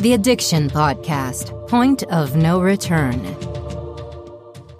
The 0.00 0.14
Addiction 0.14 0.70
Podcast 0.70 1.68
Point 1.68 2.04
of 2.04 2.34
No 2.34 2.58
Return. 2.62 3.22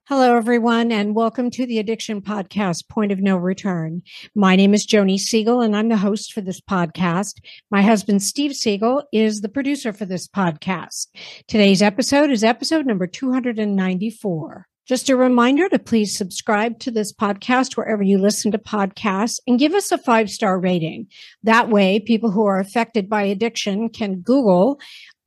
Hello, 0.07 0.35
everyone, 0.35 0.91
and 0.91 1.15
welcome 1.15 1.51
to 1.51 1.67
the 1.67 1.79
Addiction 1.79 2.23
Podcast 2.23 2.89
Point 2.89 3.13
of 3.13 3.21
No 3.21 3.37
Return. 3.37 4.01
My 4.35 4.57
name 4.57 4.73
is 4.73 4.87
Joni 4.87 5.19
Siegel, 5.19 5.61
and 5.61 5.77
I'm 5.77 5.91
the 5.91 5.99
host 5.99 6.33
for 6.33 6.41
this 6.41 6.63
podcast. 6.63 7.35
My 7.71 7.83
husband, 7.83 8.23
Steve 8.23 8.57
Siegel, 8.57 9.03
is 9.13 9.43
the 9.43 9.51
producer 9.51 9.93
for 9.93 10.07
this 10.07 10.27
podcast. 10.27 11.09
Today's 11.47 11.83
episode 11.83 12.31
is 12.31 12.43
episode 12.43 12.87
number 12.87 13.07
294. 13.07 14.69
Just 14.91 15.09
a 15.09 15.15
reminder 15.15 15.69
to 15.69 15.79
please 15.79 16.19
subscribe 16.19 16.81
to 16.81 16.91
this 16.91 17.13
podcast 17.13 17.77
wherever 17.77 18.03
you 18.03 18.19
listen 18.19 18.51
to 18.51 18.59
podcasts 18.59 19.39
and 19.47 19.57
give 19.57 19.73
us 19.73 19.93
a 19.93 19.99
five 19.99 20.29
star 20.29 20.59
rating. 20.59 21.07
That 21.45 21.69
way, 21.69 22.01
people 22.01 22.33
who 22.33 22.45
are 22.47 22.59
affected 22.59 23.09
by 23.09 23.23
addiction 23.23 23.91
can 23.91 24.17
Google 24.17 24.81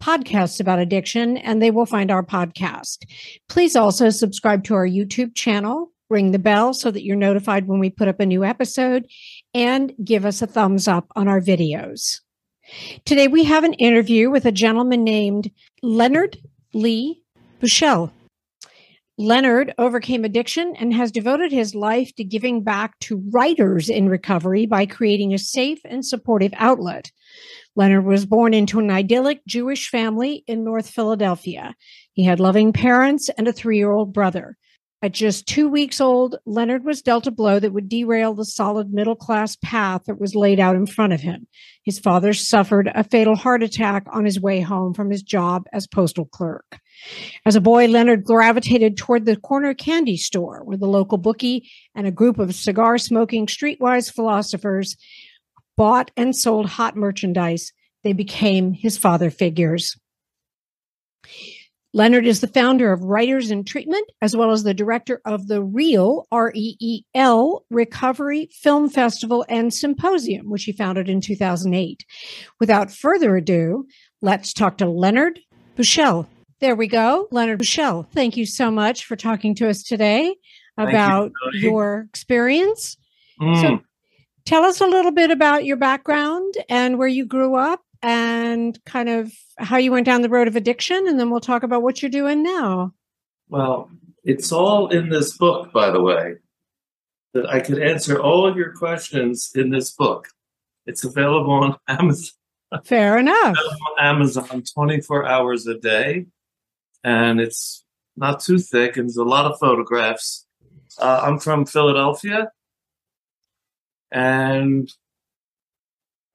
podcasts 0.04 0.60
about 0.60 0.80
addiction 0.80 1.38
and 1.38 1.62
they 1.62 1.72
will 1.72 1.86
find 1.86 2.12
our 2.12 2.24
podcast. 2.24 3.06
Please 3.48 3.76
also 3.76 4.10
subscribe 4.10 4.66
to 4.66 4.74
our 4.74 4.86
YouTube 4.86 5.34
channel, 5.34 5.92
ring 6.10 6.32
the 6.32 6.40
bell 6.40 6.74
so 6.74 6.92
that 6.92 7.04
you're 7.04 7.16
notified 7.16 7.68
when 7.68 7.80
we 7.80 7.90
put 7.90 8.10
up 8.10 8.20
a 8.20 8.26
new 8.26 8.44
episode, 8.44 9.08
and 9.54 9.94
give 10.04 10.26
us 10.26 10.42
a 10.42 10.48
thumbs 10.48 10.90
up 10.90 11.08
on 11.16 11.30
our 11.30 11.40
videos. 11.40 12.20
Today, 13.06 13.28
we 13.28 13.46
have 13.46 13.64
an 13.64 13.74
interview 13.74 14.30
with 14.30 14.46
a 14.46 14.52
gentleman 14.52 15.04
named 15.06 15.50
Leonard 15.82 16.38
Lee 16.74 17.22
Buschel. 17.62 18.12
Leonard 19.18 19.74
overcame 19.78 20.26
addiction 20.26 20.76
and 20.78 20.94
has 20.94 21.12
devoted 21.12 21.52
his 21.52 21.76
life 21.76 22.14
to 22.16 22.24
giving 22.24 22.64
back 22.64 22.98
to 23.00 23.24
writers 23.32 23.88
in 23.88 24.10
recovery 24.10 24.66
by 24.66 24.86
creating 24.86 25.34
a 25.34 25.38
safe 25.38 25.80
and 25.86 26.06
supportive 26.06 26.54
outlet. 26.58 27.12
Leonard 27.76 28.06
was 28.06 28.26
born 28.26 28.54
into 28.54 28.80
an 28.80 28.92
idyllic 28.92 29.42
Jewish 29.48 29.90
family 29.90 30.44
in 30.48 30.64
North 30.64 30.90
Philadelphia. 30.90 31.76
He 32.14 32.24
had 32.24 32.40
loving 32.40 32.72
parents 32.72 33.30
and 33.38 33.48
a 33.48 33.54
three 33.54 33.78
year 33.78 33.92
old 33.92 34.14
brother. 34.14 34.58
At 35.04 35.12
just 35.12 35.48
two 35.48 35.68
weeks 35.68 36.00
old, 36.00 36.38
Leonard 36.46 36.86
was 36.86 37.02
dealt 37.02 37.28
a 37.28 37.32
blow 37.32 37.60
that 37.60 37.74
would 37.74 37.90
derail 37.90 38.34
the 38.34 38.46
solid 38.46 38.94
middle 38.94 39.18
class 39.18 39.58
path 39.62 40.04
that 40.06 40.18
was 40.18 40.34
laid 40.34 40.62
out 40.62 40.78
in 40.78 40.86
front 40.86 41.12
of 41.12 41.20
him. 41.20 41.46
His 41.84 42.00
father 42.00 42.32
suffered 42.32 42.90
a 42.96 43.04
fatal 43.04 43.36
heart 43.36 43.64
attack 43.64 44.06
on 44.14 44.24
his 44.24 44.40
way 44.40 44.62
home 44.62 44.94
from 44.94 45.12
his 45.12 45.22
job 45.22 45.66
as 45.74 45.88
postal 45.88 46.24
clerk. 46.24 46.80
As 47.46 47.58
a 47.58 47.62
boy, 47.62 47.88
Leonard 47.88 48.24
gravitated 48.24 48.96
toward 48.96 49.26
the 49.26 49.36
corner 49.36 49.74
candy 49.74 50.16
store 50.16 50.64
where 50.64 50.78
the 50.78 50.88
local 50.88 51.18
bookie 51.18 51.70
and 51.94 52.08
a 52.08 52.12
group 52.12 52.40
of 52.40 52.56
cigar 52.56 52.98
smoking 52.98 53.46
streetwise 53.46 54.10
philosophers 54.10 54.96
bought 55.76 56.12
and 56.16 56.36
sold 56.36 56.68
hot 56.68 56.96
merchandise. 56.96 57.74
They 58.04 58.14
became 58.14 58.74
his 58.74 58.98
father 58.98 59.30
figures. 59.30 59.96
Leonard 61.96 62.26
is 62.26 62.42
the 62.42 62.48
founder 62.48 62.92
of 62.92 63.04
Writers 63.04 63.52
in 63.52 63.64
Treatment, 63.64 64.10
as 64.20 64.36
well 64.36 64.50
as 64.50 64.64
the 64.64 64.74
director 64.74 65.22
of 65.26 65.48
the 65.48 65.62
REEL, 65.62 66.28
R 66.32 66.52
E 66.56 66.76
E 66.80 67.04
L, 67.14 67.66
Recovery 67.70 68.50
Film 68.52 68.90
Festival 68.90 69.46
and 69.48 69.72
Symposium, 69.72 70.50
which 70.50 70.64
he 70.64 70.72
founded 70.72 71.08
in 71.08 71.22
2008. 71.22 72.04
Without 72.60 72.92
further 72.92 73.38
ado, 73.38 73.86
let's 74.22 74.54
talk 74.54 74.80
to 74.80 74.90
Leonard 74.90 75.40
Buschel. 75.78 76.26
There 76.62 76.76
we 76.76 76.88
go. 76.88 77.28
Leonard 77.30 77.60
Buschel, 77.60 78.08
thank 78.10 78.38
you 78.38 78.48
so 78.48 78.72
much 78.72 79.06
for 79.06 79.16
talking 79.16 79.54
to 79.56 79.70
us 79.70 79.84
today 79.84 80.36
about 80.78 81.32
you, 81.54 81.70
your 81.70 82.08
experience. 82.10 82.98
Mm. 83.40 83.62
So, 83.62 83.80
tell 84.46 84.64
us 84.64 84.82
a 84.82 84.88
little 84.88 85.12
bit 85.12 85.32
about 85.32 85.66
your 85.66 85.78
background 85.78 86.56
and 86.70 86.98
where 86.98 87.08
you 87.08 87.26
grew 87.26 87.56
up 87.56 87.82
and 88.02 88.84
kind 88.86 89.10
of 89.10 89.32
how 89.58 89.78
you 89.78 89.92
went 89.92 90.06
down 90.06 90.22
the 90.22 90.30
road 90.30 90.48
of 90.48 90.56
addiction, 90.56 91.08
and 91.08 91.20
then 91.20 91.30
we'll 91.30 91.40
talk 91.40 91.64
about 91.64 91.82
what 91.82 92.02
you're 92.02 92.12
doing 92.12 92.44
now. 92.44 92.94
Well, 93.48 93.90
it's 94.24 94.52
all 94.52 94.90
in 94.90 95.10
this 95.10 95.38
book, 95.38 95.72
by 95.72 95.90
the 95.90 96.02
way, 96.02 96.36
that 97.34 97.50
I 97.50 97.62
could 97.62 97.82
answer 97.82 98.20
all 98.20 98.46
of 98.46 98.58
your 98.58 98.74
questions 98.74 99.52
in 99.56 99.70
this 99.70 99.92
book. 99.92 100.28
It's 100.86 101.04
available 101.04 101.54
on 101.54 101.78
Amazon. 101.88 102.34
Fair 102.84 103.18
enough. 103.18 103.56
Amazon 104.00 104.64
24 104.74 105.28
hours 105.28 105.68
a 105.68 105.78
day, 105.78 106.26
and 107.04 107.40
it's 107.40 107.86
not 108.18 108.40
too 108.40 108.58
thick, 108.58 108.98
and 108.98 109.08
there's 109.08 109.18
a 109.18 109.24
lot 109.24 109.46
of 109.46 109.60
photographs. 109.60 110.46
Uh, 111.00 111.22
I'm 111.24 111.40
from 111.40 111.66
Philadelphia, 111.66 112.52
and 114.14 114.90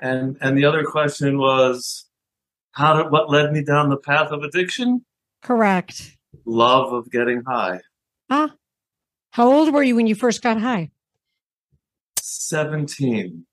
and 0.01 0.37
and 0.41 0.59
the 0.59 0.65
other 0.65 0.85
question 0.85 1.39
was 1.39 2.07
how 2.73 3.01
did 3.01 3.11
what 3.11 3.31
led 3.31 3.53
me 3.53 3.63
down 3.63 3.89
the 3.89 3.97
path 3.97 4.31
of 4.31 4.43
addiction? 4.43 5.05
Correct. 5.43 6.17
Love 6.45 6.93
of 6.93 7.11
getting 7.11 7.43
high. 7.45 7.81
Ah. 8.29 8.53
How 9.31 9.51
old 9.51 9.73
were 9.73 9.83
you 9.83 9.97
when 9.97 10.07
you 10.07 10.15
first 10.15 10.43
got 10.43 10.61
high? 10.61 10.91
17. 12.19 13.47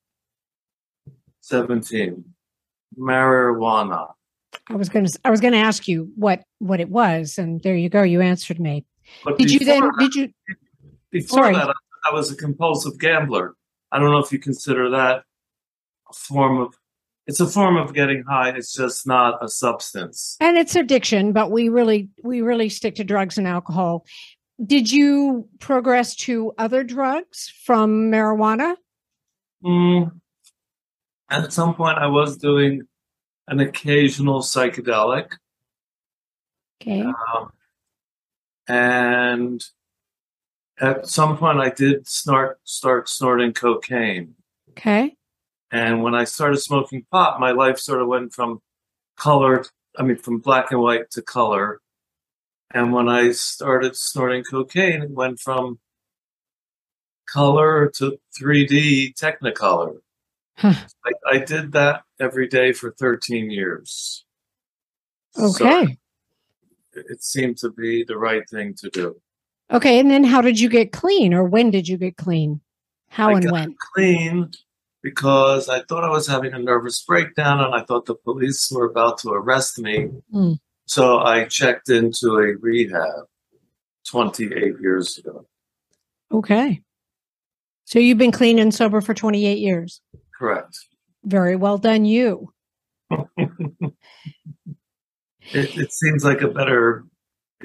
17. 1.41 2.25
Marijuana. 2.97 4.12
I 4.69 4.75
was 4.75 4.90
going 4.90 5.06
to 5.06 5.19
I 5.24 5.30
was 5.30 5.41
going 5.41 5.53
to 5.53 5.59
ask 5.59 5.88
you 5.88 6.12
what 6.16 6.44
what 6.59 6.80
it 6.80 6.90
was 6.90 7.38
and 7.38 7.62
there 7.62 7.75
you 7.75 7.90
go 7.90 8.02
you 8.02 8.22
answered 8.22 8.59
me. 8.59 8.85
But 9.24 9.38
did 9.38 9.52
you 9.52 9.59
then 9.59 9.81
that, 9.81 9.96
did 10.00 10.16
you 10.16 10.34
Before 11.12 11.44
Sorry. 11.44 11.53
that 11.53 11.75
I 12.09 12.14
was 12.14 12.31
a 12.31 12.35
compulsive 12.35 13.00
gambler. 13.00 13.56
I 13.91 14.00
don't 14.00 14.12
know 14.12 14.19
if 14.19 14.31
you 14.31 14.40
consider 14.40 14.90
that 14.91 15.23
a 16.09 16.13
form 16.13 16.59
of 16.59 16.75
it's 17.28 17.40
a 17.40 17.47
form 17.47 17.75
of 17.75 17.94
getting 17.94 18.23
high 18.29 18.50
it's 18.50 18.73
just 18.73 19.07
not 19.07 19.44
a 19.44 19.47
substance. 19.47 20.38
And 20.40 20.57
it's 20.57 20.75
addiction 20.75 21.31
but 21.34 21.51
we 21.51 21.69
really 21.69 22.09
we 22.23 22.41
really 22.41 22.69
stick 22.69 22.96
to 22.96 23.03
drugs 23.03 23.38
and 23.38 23.47
alcohol. 23.47 24.06
Did 24.63 24.91
you 24.91 25.47
progress 25.59 26.16
to 26.16 26.53
other 26.57 26.84
drugs 26.84 27.51
from 27.66 28.12
marijuana? 28.12 28.75
Mm, 29.63 30.12
at 31.29 31.52
some 31.52 31.73
point 31.73 31.97
i 31.97 32.07
was 32.07 32.38
doing 32.38 32.84
an 33.47 33.59
occasional 33.59 34.41
psychedelic. 34.41 35.31
Okay. 36.81 37.02
Um, 37.02 37.52
and 38.67 39.63
at 40.80 41.08
some 41.08 41.38
point 41.38 41.59
i 41.59 41.69
did 41.69 42.08
snort 42.08 42.59
start 42.63 43.08
snorting 43.08 43.53
cocaine 43.53 44.34
okay 44.72 45.16
and 45.75 46.02
when 46.02 46.16
I 46.16 46.24
started 46.24 46.58
smoking 46.58 47.06
pot, 47.12 47.40
my 47.40 47.52
life 47.52 47.80
sort 47.80 48.02
of 48.02 48.08
went 48.08 48.34
from 48.34 48.62
color, 49.18 49.66
I 49.97 50.03
mean, 50.03 50.16
from 50.16 50.40
black 50.40 50.72
and 50.72 50.80
white 50.80 51.12
to 51.12 51.22
color. 51.22 51.81
And 52.74 52.94
when 52.94 53.09
I 53.09 53.31
started 53.31 53.97
snorting 53.97 54.44
cocaine, 54.50 55.02
it 55.02 55.12
went 55.12 55.40
from 55.40 55.80
color 57.28 57.91
to 57.97 58.18
3D 58.40 59.16
Technicolor. 59.19 59.97
Huh. 60.58 60.75
I, 61.06 61.12
I, 61.30 61.38
did 61.40 61.74
that 61.74 62.03
every 62.22 62.47
day 62.47 62.72
for 62.72 62.91
13 62.91 63.52
years. 63.52 64.24
Okay. 65.38 65.97
So 66.94 67.02
it 67.02 67.22
seemed 67.22 67.58
to 67.58 67.69
be 67.69 68.06
the 68.06 68.18
right 68.18 68.50
thing 68.50 68.74
to 68.75 68.90
do. 68.90 69.22
Okay. 69.72 70.00
And 70.00 70.09
then 70.12 70.24
how 70.24 70.42
did 70.42 70.59
you 70.59 70.70
get 70.70 70.92
clean 70.92 71.34
or 71.34 71.44
when 71.44 71.72
did 71.72 71.88
you 71.88 71.98
get 71.98 72.18
clean? 72.18 72.62
How 73.09 73.30
I 73.30 73.40
and 73.40 73.52
when? 73.52 73.76
Clean 73.94 74.52
because 75.02 75.70
I 75.70 75.84
thought 75.84 76.03
I 76.03 76.09
was 76.09 76.28
having 76.28 76.53
a 76.53 76.59
nervous 76.59 77.03
breakdown 77.03 77.62
and 77.62 77.76
I 77.76 77.84
thought 77.84 78.08
the 78.08 78.16
police 78.16 78.72
were 78.72 78.86
about 78.86 79.20
to 79.20 79.30
arrest 79.30 79.78
me. 79.78 80.09
Mm. 80.34 80.58
So 80.88 81.20
I 81.20 81.46
checked 81.46 81.90
into 81.90 82.38
a 82.38 82.56
rehab 82.59 83.26
28 84.08 84.76
years 84.81 85.18
ago. 85.18 85.46
Okay. 86.32 86.82
So 87.86 88.00
you've 88.00 88.18
been 88.18 88.32
clean 88.32 88.58
and 88.58 88.74
sober 88.74 89.00
for 89.00 89.14
28 89.14 89.59
years? 89.59 90.02
Correct. 90.38 90.76
Very 91.24 91.56
well 91.56 91.78
done, 91.78 92.06
you. 92.06 92.52
it, 93.12 93.94
it 95.53 95.94
seems 95.94 96.26
like 96.26 96.41
a 96.41 96.47
better, 96.47 97.06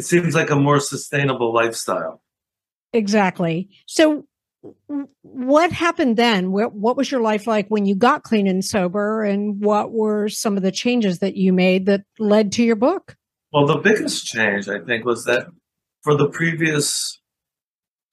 it 0.00 0.06
seems 0.06 0.34
like 0.34 0.48
a 0.48 0.56
more 0.56 0.80
sustainable 0.80 1.52
lifestyle. 1.52 2.22
Exactly. 2.94 3.68
So 3.84 4.26
what 5.20 5.72
happened 5.72 6.16
then? 6.16 6.52
What, 6.52 6.72
what 6.72 6.96
was 6.96 7.10
your 7.10 7.20
life 7.20 7.46
like 7.46 7.68
when 7.68 7.84
you 7.84 7.94
got 7.94 8.22
clean 8.22 8.46
and 8.46 8.64
sober? 8.64 9.22
And 9.22 9.60
what 9.60 9.92
were 9.92 10.30
some 10.30 10.56
of 10.56 10.62
the 10.62 10.72
changes 10.72 11.18
that 11.18 11.36
you 11.36 11.52
made 11.52 11.84
that 11.84 12.04
led 12.18 12.50
to 12.52 12.62
your 12.62 12.76
book? 12.76 13.14
Well, 13.52 13.66
the 13.66 13.76
biggest 13.76 14.24
change, 14.24 14.70
I 14.70 14.78
think, 14.80 15.04
was 15.04 15.26
that 15.26 15.48
for 16.02 16.16
the 16.16 16.30
previous, 16.30 17.20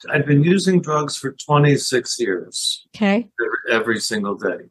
I'd 0.09 0.25
been 0.25 0.43
using 0.43 0.81
drugs 0.81 1.15
for 1.15 1.37
26 1.45 2.19
years. 2.19 2.85
Okay. 2.93 3.29
Every, 3.39 3.79
every 3.79 3.99
single 4.01 4.35
day. 4.35 4.65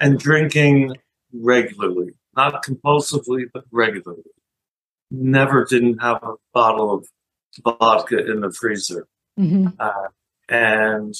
And 0.00 0.18
drinking 0.18 0.96
regularly, 1.32 2.14
not 2.36 2.64
compulsively, 2.64 3.44
but 3.54 3.62
regularly. 3.70 4.22
Never 5.10 5.64
didn't 5.64 5.98
have 5.98 6.22
a 6.22 6.34
bottle 6.52 6.92
of 6.92 7.06
vodka 7.62 8.18
in 8.30 8.40
the 8.40 8.52
freezer. 8.52 9.06
Mm-hmm. 9.38 9.68
Uh, 9.78 10.08
and 10.48 11.14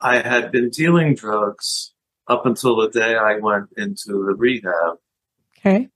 I 0.00 0.18
had 0.18 0.50
been 0.50 0.70
dealing 0.70 1.14
drugs 1.14 1.92
up 2.28 2.46
until 2.46 2.76
the 2.76 2.88
day 2.88 3.14
I 3.16 3.36
went 3.38 3.68
into 3.76 4.06
the 4.06 4.34
rehab. 4.36 4.98
Okay. 5.64 5.88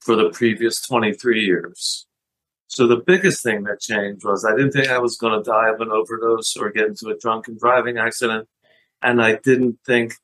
for 0.00 0.14
the 0.14 0.30
previous 0.30 0.80
23 0.82 1.44
years. 1.44 2.06
So 2.68 2.86
the 2.86 3.02
biggest 3.04 3.42
thing 3.42 3.64
that 3.64 3.80
changed 3.80 4.24
was 4.24 4.44
I 4.44 4.56
didn't 4.56 4.70
think 4.70 4.88
I 4.88 4.98
was 4.98 5.16
going 5.16 5.36
to 5.36 5.42
die 5.42 5.68
of 5.68 5.80
an 5.80 5.90
overdose 5.90 6.56
or 6.56 6.70
get 6.70 6.86
into 6.86 7.08
a 7.08 7.18
drunken 7.18 7.58
driving 7.58 7.98
accident. 7.98 8.48
And 9.02 9.20
I 9.20 9.36
didn't 9.42 9.78
think 9.84 10.14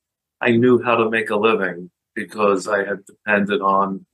I 0.40 0.52
knew 0.52 0.80
how 0.80 0.94
to 0.94 1.10
make 1.10 1.30
a 1.30 1.36
living 1.36 1.90
because 2.14 2.68
I 2.68 2.84
had 2.84 3.04
depended 3.04 3.60
on 3.60 4.06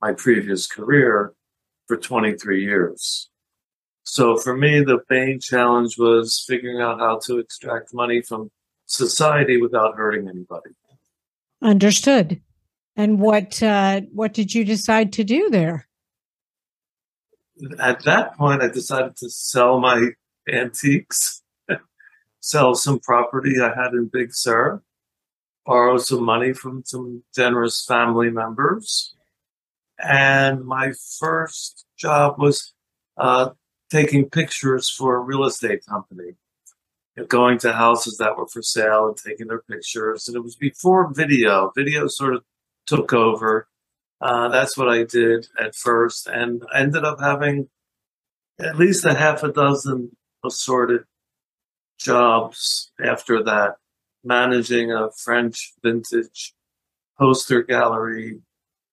my 0.00 0.12
previous 0.12 0.66
career 0.66 1.32
for 1.86 1.96
23 1.96 2.62
years. 2.62 3.30
So 4.04 4.36
for 4.36 4.56
me, 4.56 4.82
the 4.84 5.00
main 5.10 5.40
challenge 5.40 5.98
was 5.98 6.44
figuring 6.46 6.80
out 6.80 7.00
how 7.00 7.18
to 7.26 7.38
extract 7.38 7.92
money 7.92 8.22
from 8.22 8.50
society 8.86 9.60
without 9.60 9.96
hurting 9.96 10.28
anybody. 10.28 10.70
Understood. 11.60 12.40
And 12.94 13.18
what 13.18 13.62
uh, 13.62 14.02
what 14.12 14.32
did 14.32 14.54
you 14.54 14.64
decide 14.64 15.12
to 15.14 15.24
do 15.24 15.50
there? 15.50 15.88
At 17.78 18.04
that 18.04 18.36
point, 18.36 18.62
I 18.62 18.68
decided 18.68 19.16
to 19.16 19.28
sell 19.28 19.80
my 19.80 20.10
antiques, 20.48 21.42
sell 22.40 22.74
some 22.74 23.00
property 23.00 23.60
I 23.60 23.74
had 23.74 23.92
in 23.92 24.08
Big 24.10 24.34
Sur, 24.34 24.82
borrow 25.64 25.98
some 25.98 26.24
money 26.24 26.52
from 26.52 26.84
some 26.84 27.24
generous 27.34 27.84
family 27.84 28.30
members, 28.30 29.15
and 29.98 30.64
my 30.64 30.92
first 31.18 31.86
job 31.96 32.38
was 32.38 32.72
uh, 33.16 33.50
taking 33.90 34.28
pictures 34.28 34.90
for 34.90 35.16
a 35.16 35.20
real 35.20 35.44
estate 35.44 35.84
company 35.86 36.32
going 37.24 37.58
to 37.58 37.72
houses 37.72 38.18
that 38.18 38.36
were 38.36 38.46
for 38.46 38.62
sale 38.62 39.08
and 39.08 39.16
taking 39.16 39.46
their 39.46 39.62
pictures. 39.62 40.28
And 40.28 40.36
it 40.36 40.42
was 40.42 40.56
before 40.56 41.12
video. 41.12 41.72
Video 41.74 42.06
sort 42.08 42.34
of 42.34 42.44
took 42.86 43.12
over. 43.12 43.68
Uh, 44.20 44.48
that's 44.48 44.76
what 44.76 44.88
I 44.88 45.04
did 45.04 45.48
at 45.58 45.74
first, 45.74 46.26
and 46.26 46.62
ended 46.74 47.04
up 47.04 47.20
having 47.20 47.68
at 48.58 48.76
least 48.76 49.04
a 49.04 49.14
half 49.14 49.42
a 49.42 49.52
dozen 49.52 50.16
assorted 50.44 51.02
jobs 51.98 52.92
after 53.02 53.42
that, 53.42 53.76
managing 54.24 54.90
a 54.90 55.10
French 55.10 55.74
vintage 55.82 56.54
poster 57.18 57.62
gallery. 57.62 58.40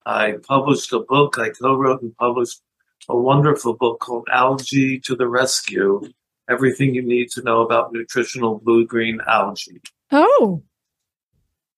I 0.06 0.36
published 0.48 0.92
a 0.94 1.00
book. 1.00 1.38
I 1.40 1.50
co-wrote 1.50 2.02
and 2.02 2.16
published 2.18 2.62
a 3.10 3.18
wonderful 3.18 3.74
book 3.74 4.00
called 4.00 4.28
Algae 4.32 5.00
to 5.02 5.16
the 5.16 5.28
Rescue. 5.28 6.02
Everything 6.50 6.94
you 6.94 7.02
need 7.02 7.30
to 7.32 7.42
know 7.42 7.62
about 7.62 7.94
nutritional 7.94 8.60
blue 8.60 8.86
green 8.86 9.20
algae. 9.28 9.82
Oh, 10.12 10.64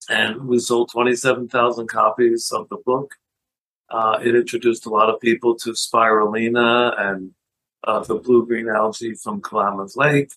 and 0.10 0.48
we 0.48 0.60
sold 0.60 0.92
27,000 0.92 1.88
copies 1.88 2.52
of 2.52 2.70
the 2.70 2.78
book. 2.86 3.16
Uh, 3.90 4.20
it 4.24 4.36
introduced 4.36 4.86
a 4.86 4.90
lot 4.90 5.10
of 5.10 5.20
people 5.20 5.56
to 5.56 5.72
spirulina 5.72 7.00
and 7.00 7.32
uh, 7.84 8.00
the 8.00 8.16
blue 8.16 8.46
green 8.46 8.68
algae 8.68 9.14
from 9.14 9.42
Klamath 9.42 9.96
Lake. 9.96 10.32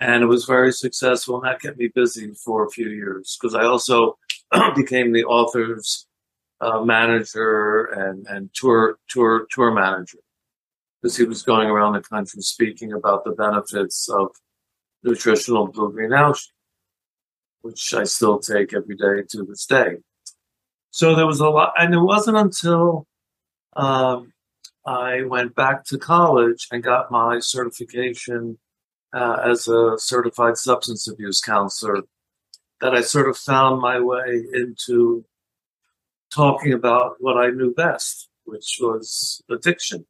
And 0.00 0.22
it 0.22 0.26
was 0.26 0.46
very 0.46 0.72
successful, 0.72 1.36
and 1.36 1.44
that 1.44 1.60
kept 1.60 1.78
me 1.78 1.88
busy 1.94 2.32
for 2.34 2.66
a 2.66 2.70
few 2.70 2.88
years 2.88 3.38
because 3.40 3.54
I 3.54 3.64
also 3.64 4.18
became 4.74 5.12
the 5.12 5.24
author's 5.24 6.06
uh, 6.62 6.80
manager 6.84 7.84
and, 7.84 8.26
and 8.28 8.50
tour 8.54 8.98
tour 9.08 9.46
tour 9.50 9.72
manager 9.72 10.18
because 11.00 11.16
he 11.16 11.24
was 11.24 11.42
going 11.42 11.68
around 11.68 11.92
the 11.94 12.00
country 12.00 12.40
speaking 12.40 12.92
about 12.92 13.24
the 13.24 13.32
benefits 13.32 14.08
of 14.08 14.28
nutritional 15.02 15.66
blue 15.66 15.92
green 15.92 16.12
algae 16.12 16.38
which 17.62 17.94
I 17.94 18.04
still 18.04 18.38
take 18.38 18.74
every 18.74 18.96
day 18.96 19.22
to 19.30 19.44
this 19.44 19.66
day. 19.66 19.98
So 20.90 21.14
there 21.14 21.26
was 21.26 21.40
a 21.40 21.48
lot, 21.48 21.72
and 21.78 21.94
it 21.94 22.00
wasn't 22.00 22.36
until 22.36 23.06
um, 23.74 24.32
I 24.84 25.22
went 25.22 25.54
back 25.54 25.84
to 25.86 25.98
college 25.98 26.66
and 26.70 26.82
got 26.82 27.10
my 27.10 27.38
certification 27.38 28.58
uh, 29.14 29.38
as 29.44 29.68
a 29.68 29.94
certified 29.96 30.56
substance 30.56 31.08
abuse 31.08 31.40
counselor 31.40 32.02
that 32.80 32.94
I 32.94 33.00
sort 33.00 33.28
of 33.28 33.36
found 33.36 33.80
my 33.80 34.00
way 34.00 34.44
into 34.52 35.24
talking 36.34 36.72
about 36.72 37.16
what 37.20 37.36
I 37.36 37.50
knew 37.50 37.74
best, 37.74 38.28
which 38.44 38.78
was 38.80 39.42
addiction 39.50 40.06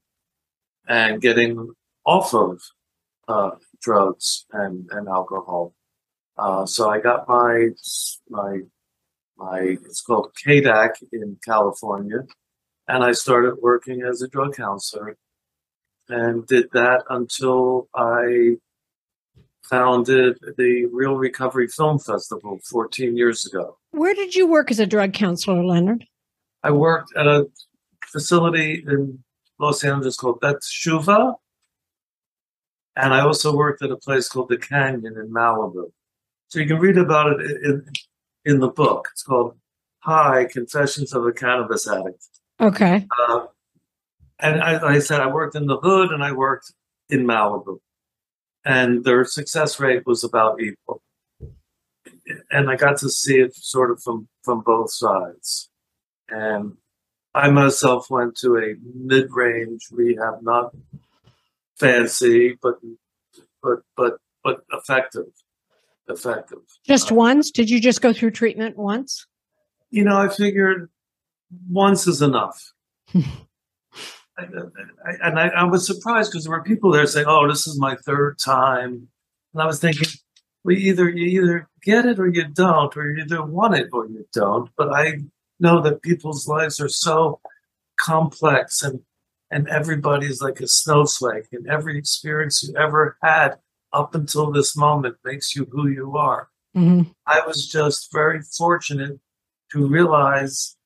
and 0.89 1.21
getting 1.21 1.73
off 2.05 2.35
of 2.35 2.61
uh, 3.29 3.51
drugs 3.81 4.47
and, 4.53 4.89
and 4.91 5.09
alcohol. 5.09 5.75
Uh, 6.37 6.67
so 6.67 6.89
I 6.89 7.01
got 7.01 7.29
my 7.29 7.69
my 8.29 8.61
my 9.37 9.59
it's 9.59 10.01
called 10.01 10.33
KDAC 10.45 10.91
in 11.13 11.39
California, 11.45 12.27
and 12.89 13.05
I 13.05 13.13
started 13.13 13.57
working 13.61 14.03
as 14.03 14.23
a 14.23 14.29
drug 14.29 14.57
counselor, 14.57 15.17
and 16.09 16.47
did 16.47 16.69
that 16.73 17.05
until 17.11 17.89
I 17.95 18.57
founded 19.65 20.39
the 20.57 20.87
REEL 20.87 21.17
Recovery 21.17 21.69
Film 21.69 21.99
Festival 21.99 22.59
14 22.65 23.17
years 23.17 23.47
ago. 23.47 23.79
Where 23.93 24.15
did 24.15 24.35
you 24.35 24.47
work 24.47 24.71
as 24.71 24.81
a 24.81 24.87
drug 24.87 25.13
counselor, 25.13 25.65
Leonard? 25.65 26.05
I 26.63 26.71
worked 26.71 27.17
at 27.17 27.27
a 27.27 27.49
facility 28.07 28.85
in 28.87 29.23
Los 29.59 29.85
Angeles 29.85 30.17
called 30.17 30.41
Beit 30.41 30.57
T'Shuvah, 30.57 31.35
and 32.97 33.15
I 33.15 33.21
also 33.21 33.55
worked 33.55 33.83
at 33.83 33.91
a 33.91 33.97
place 33.97 34.29
called 34.29 34.49
the 34.49 34.59
Canyon 34.59 35.17
in 35.17 35.31
Malibu. 35.31 35.93
So 36.49 36.59
you 36.59 36.67
can 36.67 36.79
read 36.79 36.99
about 36.99 37.41
it 37.41 37.41
in, 37.65 37.87
in 38.45 38.61
the 38.61 38.69
book. 38.69 39.09
It's 39.13 39.23
called 39.23 39.57
High 40.01 40.45
Confessions 40.45 41.15
of 41.15 41.25
a 41.25 41.33
Cannabis 41.33 41.89
Addict. 41.89 42.23
Okay. 42.61 43.07
Uh, 43.19 43.47
and 44.39 44.61
I, 44.61 44.95
I 44.95 44.99
said, 44.99 45.21
I 45.21 45.29
worked 45.29 45.55
in 45.55 45.67
the 45.67 45.79
hood 45.79 46.11
and 46.11 46.23
I 46.23 46.33
worked 46.33 46.73
in 47.09 47.25
Malibu. 47.25 47.79
And 48.65 49.05
their 49.05 49.25
success 49.25 49.81
rate 49.81 50.07
was 50.07 50.23
about 50.23 50.61
equal. 50.61 51.03
And 52.51 52.71
I 52.71 52.77
got 52.77 52.99
to 52.99 53.09
see 53.09 53.39
it 53.39 53.55
sort 53.57 53.91
of 53.91 54.03
from, 54.03 54.29
from 54.45 54.61
both 54.61 54.93
sides. 54.93 55.71
And 56.29 56.77
I 57.35 57.51
myself 57.51 58.11
went 58.11 58.37
to 58.39 58.57
a 58.57 58.75
mid 58.95 59.29
range 59.33 59.87
rehab, 59.91 60.43
not 60.43 60.75
fancy, 61.79 62.59
but 62.63 62.75
but 63.63 63.81
but 63.97 64.19
but 64.45 64.65
effective 64.73 65.27
effective. 66.09 66.59
Just 66.87 67.13
Uh, 67.13 67.15
once? 67.17 67.51
Did 67.51 67.71
you 67.71 67.81
just 67.81 68.03
go 68.03 68.13
through 68.13 68.33
treatment 68.33 68.77
once? 68.77 69.27
you 69.95 70.03
know, 70.05 70.17
I 70.17 70.29
figured 70.31 70.89
once 71.69 72.07
is 72.07 72.23
enough. 72.23 72.73
I- 73.15 73.25
I- 74.39 75.17
and 75.23 75.39
I, 75.39 75.49
I 75.49 75.65
was 75.65 75.87
surprised 75.87 76.31
because 76.33 76.45
there 76.45 76.51
were 76.53 76.63
people 76.63 76.91
there 76.91 77.07
saying, 77.07 77.27
"Oh, 77.29 77.47
this 77.47 77.67
is 77.67 77.79
my 77.79 77.97
third 77.97 78.39
time," 78.39 79.09
and 79.53 79.63
I 79.63 79.67
was 79.67 79.79
thinking, 79.81 80.09
"We 80.65 80.77
either 80.79 81.09
you 81.11 81.43
either 81.43 81.69
get 81.83 82.07
it 82.07 82.19
or 82.19 82.27
you 82.27 82.45
don't, 82.49 82.97
or 82.97 83.11
you 83.11 83.23
either 83.25 83.43
want 83.45 83.75
it 83.75 83.91
or 83.93 84.07
you 84.07 84.27
don't." 84.33 84.71
But 84.79 84.93
I 84.95 85.19
know 85.63 85.81
that 85.81 86.03
people's 86.03 86.47
lives 86.47 86.81
are 86.81 86.89
so 86.89 87.41
complex, 87.99 88.83
and 88.83 89.01
and 89.51 89.69
everybody's 89.69 90.41
like 90.43 90.61
a 90.61 90.69
snowflake, 90.69 91.47
and 91.53 91.67
every 91.69 91.97
experience 91.99 92.63
you 92.63 92.75
ever 92.77 93.17
had 93.23 93.59
up 93.93 94.15
until 94.15 94.51
this 94.51 94.77
moment 94.77 95.17
makes 95.25 95.55
you 95.55 95.67
who 95.71 95.89
you 95.89 96.17
are. 96.17 96.49
Mm-hmm. 96.77 97.11
I 97.27 97.43
was 97.47 97.67
just 97.67 98.13
very 98.13 98.41
fortunate 98.43 99.21
to 99.73 99.87
realize 99.87 100.77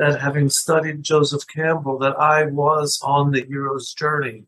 that 0.00 0.18
having 0.18 0.48
studied 0.48 1.02
Joseph 1.02 1.46
Campbell, 1.46 1.98
that 1.98 2.18
I 2.18 2.46
was 2.46 2.98
on 3.02 3.32
the 3.32 3.44
hero's 3.44 3.92
journey. 3.92 4.44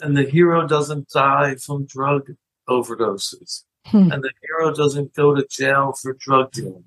And 0.00 0.16
the 0.16 0.22
hero 0.22 0.68
doesn't 0.68 1.08
die 1.08 1.56
from 1.56 1.86
drug 1.86 2.30
overdoses. 2.68 3.64
Hmm. 3.86 4.12
And 4.12 4.22
the 4.22 4.30
hero 4.40 4.72
doesn't 4.72 5.14
go 5.14 5.34
to 5.34 5.44
jail 5.50 5.94
for 6.00 6.12
drug 6.12 6.52
dealing. 6.52 6.84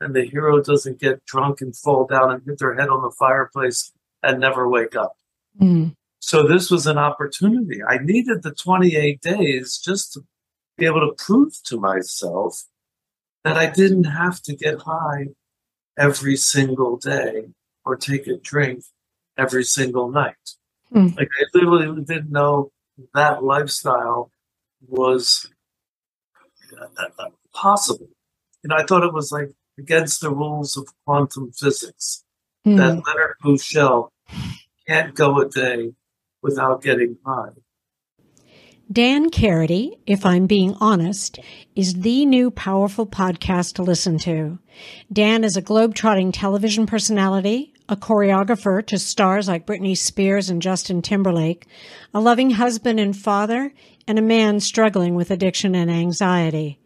And 0.00 0.14
the 0.14 0.24
hero 0.24 0.60
doesn't 0.60 1.00
get 1.00 1.24
drunk 1.24 1.60
and 1.60 1.74
fall 1.74 2.06
down 2.06 2.32
and 2.32 2.42
hit 2.44 2.58
their 2.58 2.74
head 2.74 2.88
on 2.88 3.02
the 3.02 3.10
fireplace 3.10 3.92
and 4.22 4.40
never 4.40 4.68
wake 4.68 4.96
up. 4.96 5.16
Mm. 5.60 5.94
So 6.18 6.46
this 6.46 6.70
was 6.70 6.86
an 6.86 6.98
opportunity. 6.98 7.82
I 7.82 7.98
needed 7.98 8.42
the 8.42 8.52
28 8.52 9.20
days 9.20 9.78
just 9.78 10.14
to 10.14 10.24
be 10.76 10.86
able 10.86 11.00
to 11.00 11.14
prove 11.22 11.52
to 11.64 11.78
myself 11.78 12.64
that 13.44 13.56
I 13.56 13.70
didn't 13.70 14.04
have 14.04 14.40
to 14.42 14.56
get 14.56 14.80
high 14.80 15.28
every 15.98 16.36
single 16.36 16.96
day 16.96 17.44
or 17.84 17.96
take 17.96 18.26
a 18.26 18.36
drink 18.38 18.84
every 19.36 19.64
single 19.64 20.10
night. 20.10 20.34
Hmm. 20.92 21.08
Like 21.16 21.28
I 21.40 21.44
literally 21.52 22.02
didn't 22.04 22.30
know 22.30 22.72
that 23.14 23.44
lifestyle 23.44 24.30
was 24.86 25.46
uh, 26.80 27.06
uh, 27.18 27.28
possible. 27.52 28.08
You 28.62 28.68
know, 28.68 28.76
I 28.76 28.84
thought 28.84 29.04
it 29.04 29.12
was 29.12 29.30
like 29.30 29.50
against 29.78 30.20
the 30.20 30.30
rules 30.30 30.76
of 30.76 30.88
quantum 31.04 31.52
physics 31.52 32.24
Mm. 32.66 32.76
that 32.78 33.06
Leonard 33.06 33.36
Buschel 33.44 34.08
can't 34.88 35.14
go 35.14 35.38
a 35.40 35.48
day 35.48 35.92
without 36.42 36.82
getting 36.82 37.18
high. 37.24 37.50
Dan 38.90 39.30
Karaty, 39.30 39.98
if 40.06 40.24
I'm 40.26 40.46
being 40.46 40.74
honest, 40.80 41.38
is 41.74 41.94
the 41.94 42.24
new 42.26 42.50
powerful 42.50 43.06
podcast 43.06 43.74
to 43.74 43.82
listen 43.82 44.18
to. 44.20 44.58
Dan 45.12 45.42
is 45.42 45.56
a 45.56 45.62
globe-trotting 45.62 46.32
television 46.32 46.86
personality, 46.86 47.72
a 47.88 47.96
choreographer 47.96 48.86
to 48.86 48.98
stars 48.98 49.48
like 49.48 49.66
Britney 49.66 49.96
Spears 49.96 50.50
and 50.50 50.62
Justin 50.62 51.02
Timberlake, 51.02 51.66
a 52.12 52.20
loving 52.20 52.50
husband 52.50 53.00
and 53.00 53.16
father, 53.16 53.72
and 54.06 54.18
a 54.18 54.22
man 54.22 54.60
struggling 54.60 55.14
with 55.14 55.30
addiction 55.30 55.74
and 55.74 55.90
anxiety. 55.90 56.78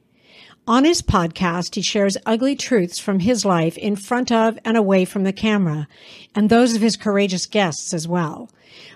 On 0.69 0.85
his 0.85 1.01
podcast, 1.01 1.77
he 1.77 1.81
shares 1.81 2.19
ugly 2.27 2.55
truths 2.55 2.99
from 2.99 3.21
his 3.21 3.43
life 3.47 3.79
in 3.79 3.97
front 3.97 4.31
of 4.31 4.59
and 4.67 4.77
away 4.77 5.07
from 5.07 5.25
the 5.25 5.33
camera, 5.33 5.89
and 6.35 6.51
those 6.51 6.77
of 6.77 6.83
his 6.83 6.95
courageous 6.95 7.47
guests 7.47 7.95
as 7.95 8.07
well, 8.07 8.51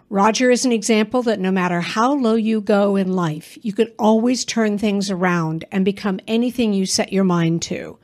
Roger 0.10 0.52
is 0.52 0.66
an 0.66 0.72
example 0.72 1.22
that 1.24 1.40
no 1.40 1.52
matter 1.52 1.82
how 1.82 2.14
low 2.14 2.36
you 2.36 2.62
go 2.62 2.96
in 2.96 3.14
life, 3.14 3.58
you 3.62 3.74
can 3.74 3.88
always 3.98 4.44
turn 4.46 4.78
things 4.78 5.10
around 5.10 5.66
and 5.72 5.86
become 5.86 6.20
anything 6.28 6.74
you 6.74 6.86
set 6.86 7.14
your 7.14 7.24
mind 7.24 7.62
to. 7.64 7.98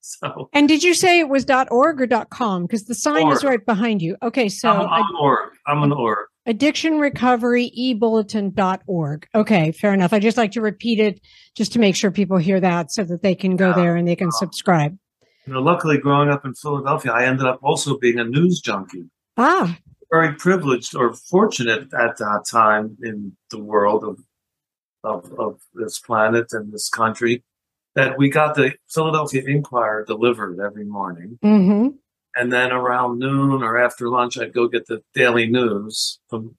so 0.00 0.48
and 0.54 0.68
did 0.68 0.82
you 0.82 0.94
say 0.94 1.20
it 1.20 1.28
was 1.28 1.44
.org 1.70 2.00
or 2.00 2.24
.com? 2.30 2.62
Because 2.62 2.84
the 2.84 2.94
sign 2.94 3.30
is 3.30 3.44
right 3.44 3.64
behind 3.64 4.00
you. 4.00 4.16
Okay, 4.22 4.48
so 4.48 4.70
I'm, 4.70 4.88
I'm 4.88 5.16
org. 5.16 5.50
I'm 5.66 5.82
an 5.82 5.92
org. 5.92 6.26
Addiction 6.46 6.98
recovery 6.98 7.72
ebulletin.org. 7.78 9.28
Okay, 9.34 9.72
fair 9.72 9.94
enough. 9.94 10.12
I 10.12 10.18
just 10.18 10.36
like 10.36 10.52
to 10.52 10.60
repeat 10.60 10.98
it 10.98 11.20
just 11.56 11.72
to 11.74 11.78
make 11.78 11.96
sure 11.96 12.10
people 12.10 12.36
hear 12.36 12.60
that 12.60 12.92
so 12.92 13.04
that 13.04 13.22
they 13.22 13.34
can 13.34 13.56
go 13.56 13.68
Yeah. 13.68 13.76
there 13.76 13.96
and 13.96 14.06
they 14.06 14.16
can 14.16 14.30
subscribe. 14.32 14.96
You 15.46 15.52
know, 15.52 15.60
luckily, 15.60 15.98
growing 15.98 16.30
up 16.30 16.44
in 16.44 16.54
Philadelphia, 16.54 17.12
I 17.12 17.24
ended 17.24 17.46
up 17.46 17.60
also 17.62 17.98
being 17.98 18.18
a 18.18 18.24
news 18.24 18.60
junkie. 18.60 19.04
Ah, 19.36 19.76
very 20.10 20.34
privileged 20.34 20.94
or 20.94 21.12
fortunate 21.12 21.92
at 21.92 22.18
that 22.18 22.44
time 22.48 22.96
in 23.02 23.36
the 23.50 23.58
world 23.58 24.04
of, 24.04 24.18
of 25.02 25.32
of 25.38 25.60
this 25.74 25.98
planet 25.98 26.46
and 26.52 26.72
this 26.72 26.88
country 26.88 27.42
that 27.94 28.16
we 28.18 28.28
got 28.28 28.54
the 28.54 28.74
Philadelphia 28.88 29.42
Inquirer 29.46 30.04
delivered 30.04 30.60
every 30.60 30.84
morning, 30.84 31.38
mm-hmm. 31.44 31.88
And 32.36 32.52
then 32.52 32.72
around 32.72 33.18
noon 33.18 33.62
or 33.62 33.78
after 33.78 34.08
lunch, 34.08 34.38
I'd 34.38 34.52
go 34.52 34.68
get 34.68 34.86
the 34.86 35.02
daily 35.14 35.46
news 35.46 36.20
from. 36.28 36.56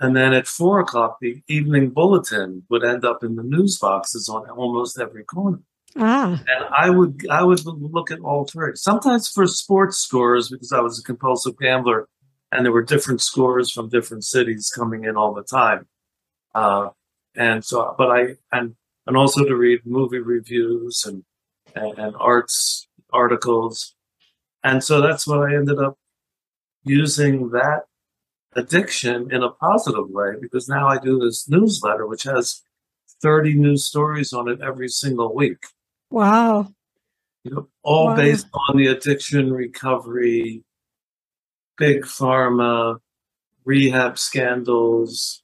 And 0.00 0.16
then 0.16 0.32
at 0.32 0.46
four 0.46 0.80
o'clock, 0.80 1.18
the 1.20 1.42
evening 1.48 1.90
bulletin 1.90 2.64
would 2.68 2.84
end 2.84 3.04
up 3.04 3.22
in 3.22 3.36
the 3.36 3.42
news 3.44 3.78
boxes 3.78 4.28
on 4.28 4.48
almost 4.50 4.98
every 4.98 5.24
corner. 5.24 5.60
Ah, 5.96 6.42
And 6.48 6.64
I 6.76 6.90
would 6.90 7.24
I 7.30 7.44
would 7.44 7.64
look 7.64 8.10
at 8.10 8.18
all 8.20 8.44
three. 8.44 8.72
Sometimes 8.74 9.28
for 9.28 9.46
sports 9.46 9.98
scores 9.98 10.48
because 10.48 10.72
I 10.72 10.80
was 10.80 10.98
a 10.98 11.02
compulsive 11.04 11.56
gambler, 11.58 12.08
and 12.50 12.64
there 12.64 12.72
were 12.72 12.82
different 12.82 13.20
scores 13.20 13.70
from 13.70 13.88
different 13.88 14.24
cities 14.24 14.72
coming 14.74 15.04
in 15.04 15.16
all 15.16 15.32
the 15.32 15.44
time. 15.44 15.86
Uh, 16.54 16.88
and 17.36 17.64
so, 17.64 17.94
but 17.96 18.10
I 18.10 18.36
and 18.50 18.74
and 19.06 19.16
also 19.16 19.44
to 19.44 19.54
read 19.54 19.80
movie 19.84 20.18
reviews 20.18 21.04
and 21.06 21.24
and, 21.76 21.96
and 21.98 22.16
arts 22.18 22.88
articles, 23.12 23.94
and 24.64 24.82
so 24.82 25.00
that's 25.00 25.26
what 25.26 25.40
I 25.48 25.54
ended 25.54 25.78
up 25.78 25.96
using 26.84 27.50
that 27.50 27.82
addiction 28.56 29.30
in 29.32 29.42
a 29.44 29.50
positive 29.50 30.10
way 30.10 30.32
because 30.40 30.68
now 30.68 30.88
I 30.88 30.98
do 30.98 31.18
this 31.20 31.48
newsletter 31.48 32.06
which 32.06 32.24
has 32.24 32.62
30 33.22 33.54
news 33.54 33.84
stories 33.84 34.32
on 34.32 34.48
it 34.48 34.60
every 34.62 34.88
single 34.88 35.34
week 35.34 35.58
wow. 36.10 36.68
you 37.44 37.52
know, 37.52 37.68
all 37.84 38.06
Wow. 38.08 38.16
based 38.16 38.48
on 38.68 38.76
the 38.78 38.88
addiction 38.88 39.52
recovery, 39.52 40.64
big 41.78 42.02
pharma, 42.04 42.98
rehab 43.64 44.18
scandals. 44.18 45.43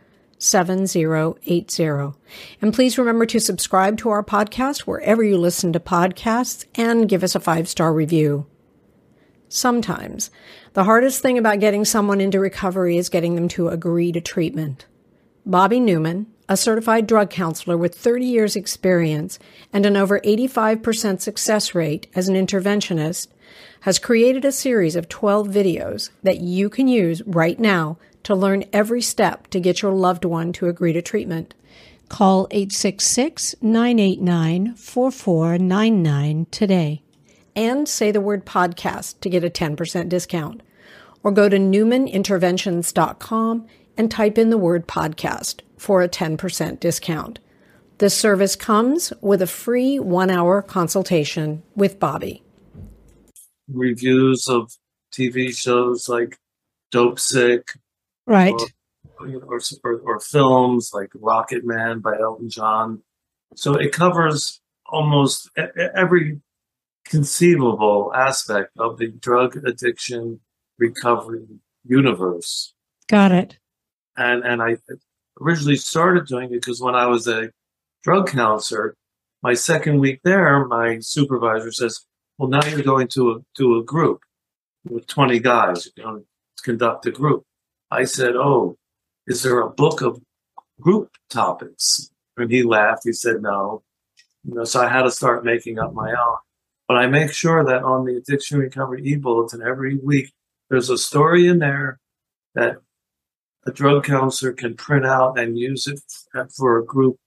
7080. 0.41 2.17
And 2.61 2.73
please 2.73 2.97
remember 2.97 3.27
to 3.27 3.39
subscribe 3.39 3.97
to 3.99 4.09
our 4.09 4.23
podcast 4.23 4.81
wherever 4.81 5.23
you 5.23 5.37
listen 5.37 5.71
to 5.73 5.79
podcasts 5.79 6.65
and 6.73 7.07
give 7.07 7.23
us 7.23 7.35
a 7.35 7.39
five 7.39 7.69
star 7.69 7.93
review. 7.93 8.47
sometimes. 9.49 10.31
The 10.73 10.85
hardest 10.85 11.21
thing 11.21 11.37
about 11.37 11.59
getting 11.59 11.83
someone 11.83 12.21
into 12.21 12.39
recovery 12.39 12.97
is 12.97 13.09
getting 13.09 13.35
them 13.35 13.49
to 13.49 13.67
agree 13.67 14.11
to 14.13 14.21
treatment. 14.21 14.85
Bobby 15.45 15.79
Newman, 15.79 16.27
a 16.47 16.55
certified 16.55 17.05
drug 17.05 17.29
counselor 17.29 17.77
with 17.77 17.93
30 17.93 18.25
years 18.25 18.55
experience 18.55 19.39
and 19.73 19.85
an 19.85 19.97
over 19.97 20.19
85% 20.21 21.19
success 21.21 21.75
rate 21.75 22.07
as 22.15 22.29
an 22.29 22.35
interventionist, 22.35 23.27
has 23.81 23.99
created 23.99 24.45
a 24.45 24.51
series 24.51 24.95
of 24.95 25.09
12 25.09 25.49
videos 25.49 26.09
that 26.23 26.39
you 26.39 26.69
can 26.69 26.87
use 26.87 27.21
right 27.25 27.59
now 27.59 27.97
to 28.23 28.35
learn 28.35 28.65
every 28.71 29.01
step 29.01 29.47
to 29.47 29.59
get 29.59 29.81
your 29.81 29.93
loved 29.93 30.25
one 30.25 30.53
to 30.53 30.67
agree 30.67 30.93
to 30.93 31.01
treatment. 31.01 31.55
Call 32.09 32.47
866 32.51 33.55
989 33.61 34.75
4499 34.75 36.45
today 36.51 37.01
and 37.55 37.87
say 37.87 38.11
the 38.11 38.21
word 38.21 38.45
podcast 38.45 39.19
to 39.21 39.29
get 39.29 39.43
a 39.43 39.49
10% 39.49 40.09
discount. 40.09 40.61
Or 41.23 41.31
go 41.31 41.47
to 41.47 41.57
newmaninterventions.com 41.57 43.67
and 43.97 44.11
type 44.11 44.37
in 44.37 44.49
the 44.49 44.57
word 44.57 44.87
podcast 44.87 45.61
for 45.77 46.01
a 46.01 46.09
10% 46.09 46.79
discount. 46.79 47.39
This 47.99 48.17
service 48.17 48.55
comes 48.55 49.13
with 49.21 49.41
a 49.41 49.47
free 49.47 49.99
one 49.99 50.31
hour 50.31 50.61
consultation 50.61 51.61
with 51.75 51.99
Bobby. 51.99 52.43
Reviews 53.71 54.47
of 54.47 54.71
TV 55.13 55.55
shows 55.55 56.09
like 56.09 56.39
Dopesick. 56.91 57.77
Right. 58.27 58.53
Or, 59.19 59.27
or, 59.27 59.59
or, 59.83 59.99
or 59.99 60.19
films 60.19 60.91
like 60.93 61.09
Rocketman 61.09 62.01
by 62.01 62.17
Elton 62.19 62.49
John. 62.49 63.01
So 63.55 63.73
it 63.73 63.91
covers 63.91 64.61
almost 64.85 65.49
every 65.95 66.41
conceivable 67.05 68.11
aspect 68.15 68.71
of 68.77 68.97
the 68.97 69.07
drug 69.07 69.57
addiction 69.65 70.39
recovery 70.77 71.45
universe. 71.85 72.73
Got 73.07 73.31
it. 73.31 73.57
And 74.17 74.43
and 74.43 74.61
I 74.61 74.77
originally 75.39 75.77
started 75.77 76.27
doing 76.27 76.45
it 76.45 76.61
because 76.61 76.81
when 76.81 76.95
I 76.95 77.07
was 77.07 77.27
a 77.27 77.49
drug 78.03 78.29
counselor, 78.29 78.95
my 79.41 79.53
second 79.53 79.99
week 79.99 80.19
there, 80.23 80.65
my 80.65 80.99
supervisor 80.99 81.71
says, 81.71 82.05
"Well, 82.37 82.49
now 82.49 82.63
you're 82.65 82.83
going 82.83 83.07
to 83.09 83.31
a 83.31 83.39
to 83.57 83.77
a 83.77 83.83
group 83.83 84.21
with 84.87 85.07
20 85.07 85.39
guys. 85.39 85.87
You're 85.95 86.05
going 86.05 86.23
to 86.23 86.63
conduct 86.63 87.05
a 87.05 87.11
group." 87.11 87.45
I 87.91 88.05
said, 88.05 88.35
"Oh, 88.35 88.77
is 89.27 89.43
there 89.43 89.59
a 89.59 89.69
book 89.69 90.01
of 90.01 90.21
group 90.79 91.11
topics?" 91.29 92.09
And 92.37 92.49
he 92.49 92.63
laughed. 92.63 93.03
He 93.03 93.13
said, 93.13 93.41
"No." 93.41 93.83
You 94.43 94.55
know, 94.55 94.63
so 94.63 94.81
I 94.81 94.87
had 94.87 95.03
to 95.03 95.11
start 95.11 95.45
making 95.45 95.77
up 95.77 95.93
my 95.93 96.11
own. 96.11 96.37
But 96.87 96.97
I 96.97 97.07
make 97.07 97.31
sure 97.31 97.63
that 97.63 97.83
on 97.83 98.05
the 98.05 98.17
Addiction 98.17 98.57
Recovery 98.59 99.01
e-bulletin 99.05 99.61
every 99.61 99.97
week, 99.97 100.33
there's 100.69 100.89
a 100.89 100.97
story 100.97 101.47
in 101.47 101.59
there 101.59 101.99
that 102.55 102.77
a 103.65 103.71
drug 103.71 104.03
counselor 104.03 104.53
can 104.53 104.75
print 104.75 105.05
out 105.05 105.37
and 105.37 105.57
use 105.57 105.87
it 105.87 106.01
for 106.57 106.79
a 106.79 106.85
group, 106.85 107.17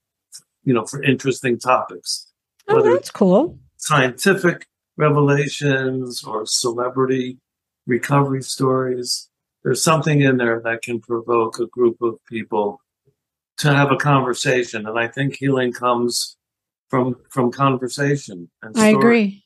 you 0.65 0.73
know, 0.73 0.85
for 0.85 1.01
interesting 1.01 1.57
topics. 1.57 2.27
Oh, 2.67 2.81
that's 2.81 3.09
cool. 3.09 3.57
Scientific 3.77 4.67
revelations 4.97 6.23
or 6.23 6.45
celebrity 6.45 7.37
recovery 7.87 8.43
stories. 8.43 9.29
There's 9.65 9.81
something 9.81 10.21
in 10.21 10.37
there 10.37 10.61
that 10.63 10.83
can 10.83 11.01
provoke 11.01 11.59
a 11.59 11.65
group 11.65 11.99
of 11.99 12.23
people 12.29 12.79
to 13.57 13.73
have 13.73 13.91
a 13.91 13.97
conversation. 13.97 14.85
And 14.85 14.99
I 14.99 15.07
think 15.07 15.37
healing 15.37 15.73
comes 15.73 16.37
from 16.87 17.15
from 17.31 17.51
conversation. 17.51 18.47
And 18.61 18.77
I 18.77 18.89
agree. 18.89 19.43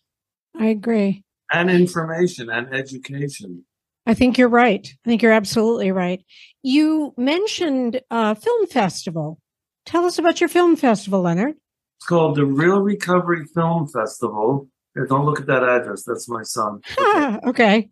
I 0.59 0.65
agree. 0.65 1.23
And 1.53 1.71
information 1.71 2.49
and 2.49 2.73
education. 2.73 3.63
I 4.05 4.13
think 4.13 4.38
you're 4.38 4.49
right. 4.49 4.85
I 4.85 5.09
think 5.09 5.21
you're 5.21 5.31
absolutely 5.31 5.91
right. 5.91 6.21
You 6.63 7.13
mentioned 7.15 8.01
a 8.11 8.35
film 8.35 8.67
festival. 8.67 9.39
Tell 9.85 10.03
us 10.03 10.20
about 10.20 10.41
your 10.41 10.50
film 10.50 10.75
festival, 10.75 11.22
Leonard. 11.22 11.55
It's 11.98 12.05
called 12.05 12.35
the 12.35 12.46
REEL 12.46 12.81
Recovery 12.81 13.46
Film 13.55 13.87
Festival. 13.87 14.67
Here, 14.96 15.05
don't 15.05 15.25
look 15.25 15.39
at 15.39 15.48
that 15.48 15.63
address. 15.63 16.03
That's 16.03 16.27
my 16.27 16.44
son. 16.44 16.81
okay. 17.46 17.77
It's 17.77 17.89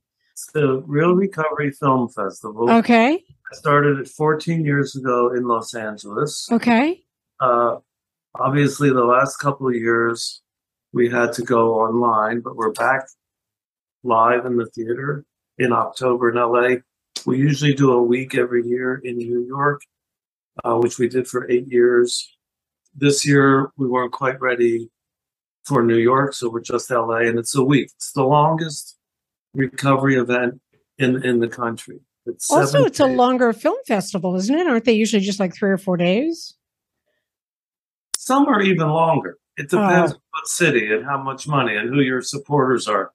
the 0.54 0.84
REEL 0.86 1.14
Recovery 1.14 1.72
Film 1.72 2.10
Festival. 2.10 2.70
Okay. 2.70 3.24
I 3.52 3.56
started 3.56 4.00
it 4.00 4.08
14 4.08 4.64
years 4.64 4.96
ago 4.96 5.34
in 5.34 5.48
Los 5.48 5.74
Angeles. 5.74 6.48
Okay. 6.52 7.04
Uh, 7.40 7.78
obviously, 8.36 8.90
the 8.90 9.06
last 9.06 9.38
couple 9.38 9.68
of 9.68 9.76
years, 9.76 10.42
we 10.94 11.10
had 11.10 11.34
to 11.34 11.44
go 11.44 11.76
online, 11.76 12.42
but 12.42 12.56
we're 12.56 12.72
back 12.72 13.08
live 14.04 14.46
in 14.46 14.58
the 14.58 14.66
theater 14.68 15.26
in 15.58 15.72
October 15.72 16.30
in 16.30 16.36
LA. 16.36 16.82
We 17.26 17.38
usually 17.38 17.74
do 17.74 17.92
a 17.92 18.02
week 18.02 18.36
every 18.36 18.66
year 18.66 19.02
in 19.04 19.18
New 19.18 19.46
York, 19.46 19.82
uh, 20.64 20.76
which 20.76 20.98
we 20.98 21.10
did 21.10 21.28
for 21.28 21.50
eight 21.50 21.68
years. 21.68 22.38
This 22.96 23.26
year, 23.26 23.72
we 23.78 23.88
weren't 23.88 24.12
quite 24.12 24.40
ready 24.40 24.90
for 25.66 25.84
New 25.84 25.98
York, 25.98 26.34
so 26.34 26.50
we're 26.50 26.62
just 26.62 26.90
LA, 26.90 27.18
and 27.18 27.38
it's 27.38 27.56
a 27.56 27.64
week. 27.64 27.92
It's 27.96 28.14
the 28.14 28.24
longest 28.24 28.97
recovery 29.58 30.16
event 30.16 30.62
in 30.98 31.24
in 31.26 31.40
the 31.40 31.48
country. 31.48 32.00
It's 32.26 32.52
also, 32.52 32.86
it's 32.86 32.98
days. 32.98 33.08
a 33.08 33.10
longer 33.10 33.54
film 33.54 33.78
festival, 33.88 34.36
isn't 34.36 34.54
it? 34.54 34.68
Aren't 34.68 34.86
they 34.86 34.94
usually 34.94 35.22
just 35.22 35.40
like 35.40 35.56
three 35.56 35.70
or 35.70 35.78
four 35.78 35.96
days? 35.98 36.56
Some 38.18 38.48
are 38.48 38.62
even 38.62 38.90
longer. 38.90 39.38
It 39.58 39.70
depends 39.70 40.12
uh, 40.12 40.18
what 40.32 40.48
city 40.48 40.94
and 40.94 41.06
how 41.06 41.22
much 41.24 41.48
money 41.48 41.76
and 41.76 41.90
who 41.90 42.02
your 42.02 42.22
supporters 42.22 42.88
are. 42.88 43.12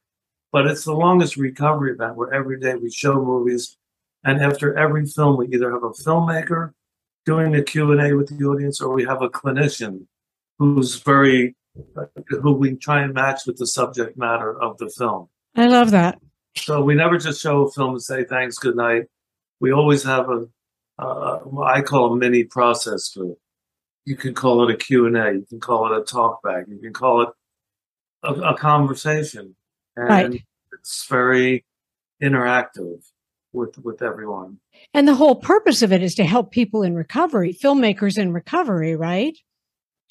But 0.50 0.66
it's 0.66 0.84
the 0.84 0.94
longest 0.94 1.36
recovery 1.36 1.92
event 1.92 2.16
where 2.16 2.32
every 2.32 2.58
day 2.58 2.74
we 2.74 2.90
show 2.90 3.22
movies, 3.22 3.76
and 4.24 4.42
after 4.42 4.76
every 4.78 5.06
film, 5.06 5.36
we 5.36 5.48
either 5.48 5.70
have 5.70 5.84
a 5.84 5.90
filmmaker 5.90 6.72
doing 7.24 7.54
a 7.54 7.62
Q 7.62 7.92
and 7.92 8.00
A 8.00 8.14
with 8.14 8.36
the 8.36 8.44
audience, 8.44 8.80
or 8.80 8.94
we 8.94 9.04
have 9.04 9.22
a 9.22 9.28
clinician 9.28 10.06
who's 10.58 10.96
very 10.96 11.54
who 12.26 12.52
we 12.52 12.76
try 12.76 13.02
and 13.02 13.14
match 13.14 13.46
with 13.46 13.56
the 13.56 13.66
subject 13.66 14.18
matter 14.18 14.60
of 14.60 14.76
the 14.78 14.90
film. 14.90 15.28
I 15.54 15.68
love 15.68 15.90
that. 15.92 16.18
So 16.56 16.82
we 16.82 16.94
never 16.94 17.18
just 17.18 17.40
show 17.40 17.62
a 17.62 17.70
film 17.70 17.90
and 17.92 18.02
say 18.02 18.24
thanks, 18.24 18.58
good 18.58 18.76
night. 18.76 19.04
We 19.60 19.72
always 19.72 20.02
have 20.04 20.28
a 20.28 20.46
uh, 20.98 21.40
I 21.64 21.80
call 21.80 22.12
a 22.12 22.16
mini 22.16 22.44
process 22.44 23.08
group 23.08 23.38
you 24.04 24.16
can 24.16 24.34
call 24.34 24.68
it 24.68 24.72
a 24.72 24.76
Q&A, 24.76 25.32
you 25.32 25.46
can 25.48 25.60
call 25.60 25.92
it 25.92 25.98
a 25.98 26.04
talk 26.04 26.42
back, 26.42 26.64
you 26.68 26.78
can 26.78 26.92
call 26.92 27.22
it 27.22 27.28
a, 28.22 28.32
a 28.32 28.56
conversation. 28.56 29.54
And 29.96 30.08
right. 30.08 30.42
it's 30.72 31.06
very 31.08 31.64
interactive 32.22 33.04
with 33.52 33.76
with 33.78 34.00
everyone. 34.00 34.58
And 34.94 35.06
the 35.06 35.14
whole 35.14 35.34
purpose 35.34 35.82
of 35.82 35.92
it 35.92 36.02
is 36.02 36.14
to 36.14 36.24
help 36.24 36.50
people 36.50 36.82
in 36.82 36.94
recovery, 36.94 37.52
filmmakers 37.52 38.16
in 38.16 38.32
recovery, 38.32 38.96
right? 38.96 39.36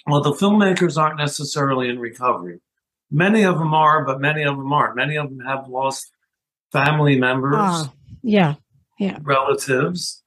Well, 0.05 0.21
the 0.21 0.33
filmmakers 0.33 0.97
aren't 0.97 1.17
necessarily 1.17 1.89
in 1.89 1.99
recovery. 1.99 2.59
Many 3.09 3.43
of 3.43 3.57
them 3.57 3.73
are, 3.73 4.05
but 4.05 4.21
many 4.21 4.43
of 4.43 4.55
them 4.55 4.71
aren't. 4.71 4.95
Many 4.95 5.17
of 5.17 5.29
them 5.29 5.39
have 5.45 5.67
lost 5.67 6.11
family 6.71 7.17
members. 7.17 7.55
Ah, 7.57 7.93
yeah. 8.21 8.55
Yeah. 8.99 9.17
Relatives 9.23 10.21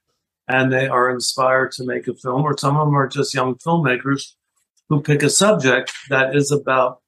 and 0.49 0.73
they 0.73 0.87
are 0.89 1.11
inspired 1.11 1.73
to 1.73 1.85
make 1.85 2.07
a 2.07 2.15
film, 2.15 2.43
or 2.43 2.57
some 2.59 2.77
of 2.77 2.87
them 2.87 2.97
are 2.97 3.09
just 3.09 3.35
young 3.35 3.55
filmmakers 3.57 4.35
who 4.89 5.01
pick 5.01 5.23
a 5.23 5.31
subject 5.31 5.93
that 6.11 6.37
is 6.37 6.51
about 6.51 7.01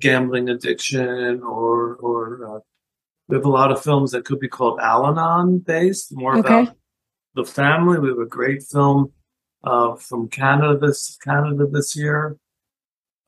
gambling 0.00 0.48
addiction 0.48 1.42
or 1.42 1.96
or 1.96 2.56
uh, 2.56 2.60
we 3.28 3.36
have 3.36 3.44
a 3.44 3.50
lot 3.50 3.72
of 3.72 3.82
films 3.82 4.12
that 4.12 4.24
could 4.24 4.40
be 4.40 4.48
called 4.48 4.80
Al-Anon 4.80 5.58
based, 5.58 6.16
more 6.16 6.38
okay. 6.38 6.62
about 6.62 6.76
the 7.34 7.44
family. 7.44 7.98
We 7.98 8.08
have 8.08 8.18
a 8.18 8.26
great 8.26 8.62
film 8.62 9.12
uh, 9.64 9.96
from 9.96 10.28
Canada 10.28 10.78
this 10.78 11.18
Canada 11.22 11.66
this 11.70 11.96
year. 11.96 12.38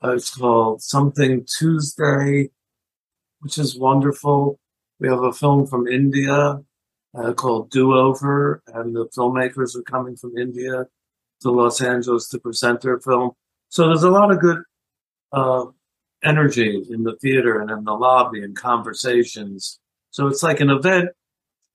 Uh, 0.02 0.14
it's 0.14 0.34
called 0.34 0.80
Something 0.80 1.44
Tuesday, 1.58 2.50
which 3.40 3.58
is 3.58 3.76
wonderful. 3.76 4.59
We 5.00 5.08
have 5.08 5.22
a 5.22 5.32
film 5.32 5.66
from 5.66 5.88
India 5.88 6.60
uh, 7.14 7.32
called 7.32 7.70
Do 7.70 7.94
Over, 7.94 8.62
and 8.66 8.94
the 8.94 9.06
filmmakers 9.06 9.74
are 9.74 9.82
coming 9.82 10.16
from 10.16 10.36
India 10.36 10.86
to 11.40 11.50
Los 11.50 11.80
Angeles 11.80 12.28
to 12.28 12.38
present 12.38 12.82
their 12.82 13.00
film. 13.00 13.32
So 13.70 13.86
there's 13.86 14.02
a 14.02 14.10
lot 14.10 14.30
of 14.30 14.40
good 14.40 14.62
uh, 15.32 15.66
energy 16.22 16.84
in 16.90 17.02
the 17.04 17.16
theater 17.16 17.60
and 17.60 17.70
in 17.70 17.84
the 17.84 17.94
lobby 17.94 18.42
and 18.42 18.54
conversations. 18.54 19.80
So 20.10 20.26
it's 20.26 20.42
like 20.42 20.60
an 20.60 20.70
event, 20.70 21.10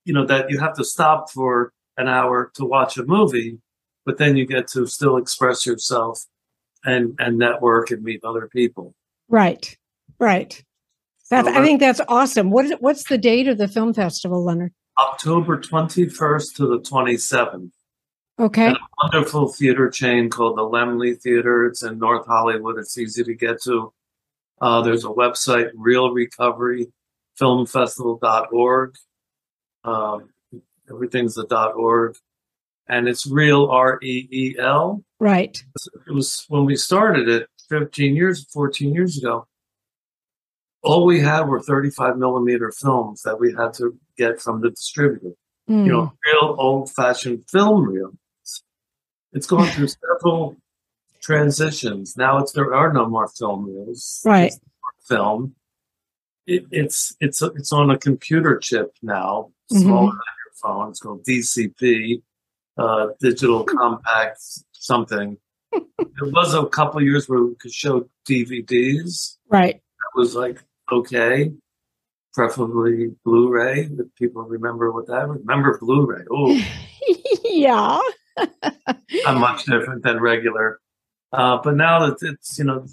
you 0.04 0.14
know, 0.14 0.26
that 0.26 0.50
you 0.50 0.60
have 0.60 0.76
to 0.76 0.84
stop 0.84 1.32
for 1.32 1.74
an 1.98 2.08
hour 2.08 2.52
to 2.56 2.66
watch 2.66 2.98
a 2.98 3.06
movie, 3.06 3.60
but 4.06 4.18
then 4.18 4.38
you 4.38 4.46
get 4.46 4.68
to 4.68 4.86
still 4.86 5.18
express 5.18 5.66
yourself 5.66 6.26
and 6.84 7.16
and 7.18 7.38
network 7.38 7.92
and 7.92 8.04
meet 8.04 8.24
other 8.24 8.48
people. 8.48 8.94
Right, 9.30 9.76
right. 10.20 10.64
That's, 11.30 11.48
I 11.48 11.64
think 11.64 11.80
that's 11.80 12.02
awesome. 12.08 12.52
What 12.52 12.66
is 12.66 12.74
what's 12.80 13.06
the 13.06 13.18
date 13.18 13.48
of 13.48 13.58
the 13.58 13.68
film 13.68 13.94
festival, 13.94 14.44
Leonard? 14.44 14.74
October 14.98 15.58
21st 15.60 16.56
to 16.56 16.68
the 16.68 16.80
27th. 16.80 17.72
Okay. 18.38 18.68
a 18.68 18.78
wonderful 19.02 19.48
theater 19.48 19.90
chain 19.90 20.30
called 20.30 20.58
the 20.58 20.62
Laemmle 20.62 21.20
Theater. 21.22 21.66
It's 21.66 21.84
in 21.84 22.00
North 22.00 22.28
Hollywood. 22.28 22.78
It's 22.78 22.98
easy 22.98 23.24
to 23.24 23.34
get 23.34 23.62
to. 23.64 23.94
Uh, 24.62 24.82
there's 24.82 25.04
a 25.04 25.10
website, 25.10 25.72
REEL 25.76 26.12
Recovery 26.12 26.88
filmfestival.org. 27.40 28.96
Um, 29.84 30.30
everything's 30.90 31.36
the 31.36 31.46
dot 31.46 31.76
.org, 31.76 32.16
and 32.88 33.08
it's 33.08 33.28
real 33.28 33.66
R 33.66 34.00
E 34.02 34.28
E 34.32 34.56
L. 34.58 35.04
Right. 35.20 35.62
It 36.08 36.12
was 36.12 36.46
when 36.50 36.66
we 36.66 36.76
started 36.76 37.28
it 37.30 37.48
15 37.70 38.16
years, 38.16 38.46
14 38.52 38.94
years 38.94 39.18
ago. 39.18 39.48
All 40.86 41.06
we 41.06 41.20
had 41.20 41.48
were 41.48 41.62
35 41.62 42.18
millimeter 42.18 42.72
films 42.72 43.24
that 43.24 43.40
we 43.40 43.54
had 43.54 43.74
to 43.76 43.98
get 44.18 44.40
from 44.40 44.62
the 44.62 44.70
distributor. 44.70 45.32
Mm. 45.70 45.86
You 45.86 45.92
know, 45.92 46.14
real 46.26 46.56
old 46.60 46.92
fashioned 46.92 47.44
film 47.50 47.86
reels. 47.86 48.16
It's 49.34 49.48
gone 49.48 49.68
through 49.68 49.88
several 49.88 50.56
transitions. 51.22 52.16
Now 52.16 52.38
it's 52.38 52.52
there 52.52 52.74
are 52.74 52.94
no 52.94 53.08
more 53.08 53.28
film 53.28 53.66
reels. 53.66 54.22
Right. 54.24 54.54
Film. 55.08 55.56
It, 56.46 56.66
it's 56.70 57.16
it's 57.20 57.42
it's 57.42 57.74
on 57.74 57.90
a 57.90 57.98
computer 57.98 58.60
chip 58.60 58.96
now, 59.02 59.50
smaller 59.72 60.12
than 60.12 60.36
your 60.46 60.54
phone. 60.62 60.90
It's 60.90 61.00
called 61.00 61.26
DCP, 61.26 62.22
uh, 62.78 63.08
digital 63.20 63.64
compact 63.80 64.38
something. 64.72 65.38
there 65.72 66.30
was 66.32 66.54
a 66.54 66.66
couple 66.68 67.00
of 67.00 67.06
years 67.06 67.28
where 67.28 67.42
we 67.42 67.56
could 67.56 67.74
show 67.74 68.08
DVDs. 68.30 69.38
Right. 69.50 69.76
That 69.76 70.20
was 70.20 70.36
like 70.36 70.64
okay, 70.92 71.52
preferably 72.34 73.16
Blu-ray. 73.24 73.90
If 73.98 74.16
people 74.18 74.44
remember 74.44 74.92
what 74.92 75.08
that. 75.08 75.28
Remember 75.28 75.78
Blu-ray? 75.78 76.24
Oh, 76.32 76.62
yeah. 77.44 78.00
not 79.24 79.38
much 79.38 79.66
different 79.66 80.04
than 80.04 80.20
regular. 80.20 80.80
Uh, 81.32 81.60
but 81.64 81.76
now 81.76 82.00
that 82.00 82.18
it's 82.22 82.58
you 82.58 82.66
know, 82.66 82.86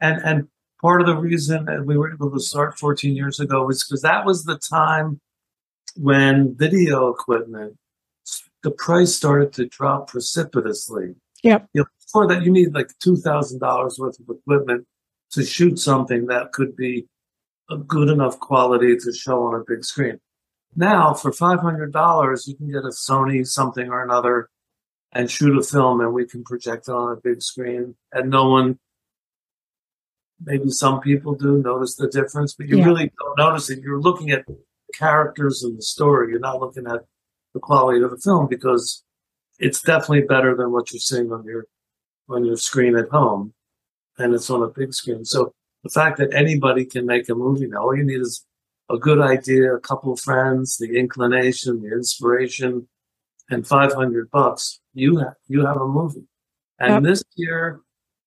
and 0.00 0.20
and 0.24 0.48
part 0.80 1.00
of 1.00 1.06
the 1.06 1.16
reason 1.16 1.64
that 1.66 1.84
we 1.84 1.96
were 1.96 2.12
able 2.12 2.30
to 2.30 2.40
start 2.40 2.78
14 2.78 3.14
years 3.16 3.40
ago 3.40 3.64
was 3.64 3.84
because 3.84 4.02
that 4.02 4.24
was 4.24 4.44
the 4.44 4.58
time 4.58 5.20
when 5.96 6.56
video 6.56 7.08
equipment 7.08 7.76
the 8.64 8.70
price 8.70 9.14
started 9.14 9.52
to 9.52 9.66
drop 9.66 10.08
precipitously. 10.08 11.14
Yep. 11.44 11.68
You 11.74 11.82
know, 11.82 11.86
before 12.00 12.26
that, 12.28 12.42
you 12.42 12.50
need 12.50 12.74
like 12.74 12.90
two 12.98 13.16
thousand 13.16 13.60
dollars 13.60 13.98
worth 13.98 14.18
of 14.18 14.28
equipment 14.28 14.86
to 15.32 15.44
shoot 15.44 15.78
something 15.78 16.26
that 16.26 16.52
could 16.52 16.74
be 16.74 17.06
a 17.70 17.76
good 17.78 18.08
enough 18.08 18.38
quality 18.40 18.96
to 18.96 19.12
show 19.12 19.44
on 19.44 19.54
a 19.54 19.64
big 19.66 19.84
screen. 19.84 20.20
Now, 20.76 21.14
for 21.14 21.32
five 21.32 21.60
hundred 21.60 21.92
dollars, 21.92 22.46
you 22.48 22.56
can 22.56 22.68
get 22.70 22.84
a 22.84 22.88
Sony 22.88 23.46
something 23.46 23.88
or 23.88 24.02
another 24.02 24.48
and 25.12 25.30
shoot 25.30 25.56
a 25.56 25.62
film, 25.62 26.00
and 26.00 26.12
we 26.12 26.26
can 26.26 26.42
project 26.42 26.88
it 26.88 26.92
on 26.92 27.12
a 27.12 27.20
big 27.20 27.42
screen, 27.42 27.94
and 28.12 28.30
no 28.30 28.48
one. 28.50 28.78
Maybe 30.44 30.68
some 30.70 31.00
people 31.00 31.34
do 31.36 31.58
notice 31.62 31.94
the 31.94 32.08
difference, 32.08 32.54
but 32.54 32.68
you 32.68 32.78
Yeah. 32.78 32.86
really 32.86 33.12
don't 33.18 33.38
notice 33.38 33.70
it. 33.70 33.80
You're 33.80 34.00
looking 34.00 34.30
at 34.32 34.44
the 34.46 34.58
characters 34.92 35.62
and 35.62 35.78
the 35.78 35.82
story. 35.82 36.30
You're 36.30 36.40
not 36.40 36.60
looking 36.60 36.86
at 36.88 37.04
the 37.54 37.60
quality 37.60 38.02
of 38.02 38.10
the 38.10 38.18
film 38.18 38.48
because 38.48 39.04
it's 39.60 39.80
definitely 39.80 40.22
better 40.22 40.56
than 40.56 40.72
what 40.72 40.92
you're 40.92 40.98
seeing 41.00 41.32
on 41.32 41.44
your 41.44 41.66
on 42.28 42.44
your 42.44 42.56
screen 42.56 42.96
at 42.96 43.08
home, 43.10 43.54
and 44.18 44.34
it's 44.34 44.50
on 44.50 44.62
a 44.62 44.68
big 44.68 44.92
screen. 44.92 45.24
So 45.24 45.54
the 45.84 45.90
fact 45.90 46.16
that 46.18 46.32
anybody 46.34 46.84
can 46.86 47.06
make 47.06 47.28
a 47.28 47.34
movie 47.34 47.66
now, 47.68 47.82
all 47.82 47.96
you 47.96 48.04
need 48.04 48.20
is 48.20 48.44
a 48.90 48.96
good 48.98 49.20
idea, 49.20 49.74
a 49.74 49.80
couple 49.80 50.12
of 50.12 50.20
friends, 50.20 50.76
the 50.78 50.98
inclination, 50.98 51.82
the 51.82 51.92
inspiration, 51.92 52.88
and 53.50 53.66
five 53.66 53.92
hundred 53.92 54.30
bucks. 54.30 54.80
You 54.94 55.18
have 55.18 55.34
you 55.46 55.64
have 55.66 55.76
a 55.76 55.86
movie. 55.86 56.26
And 56.80 56.90
Yep. 56.94 57.02
this 57.04 57.22
year, 57.36 57.80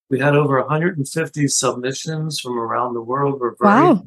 we 0.10 0.20
had 0.20 0.36
over 0.36 0.58
150 0.62 1.48
submissions 1.50 2.39
from 2.39 2.58
around 2.58 2.93
the 2.93 3.02
world. 3.02 3.39
We're 3.41 3.56
very 3.60 3.93
Wow. 3.93 4.06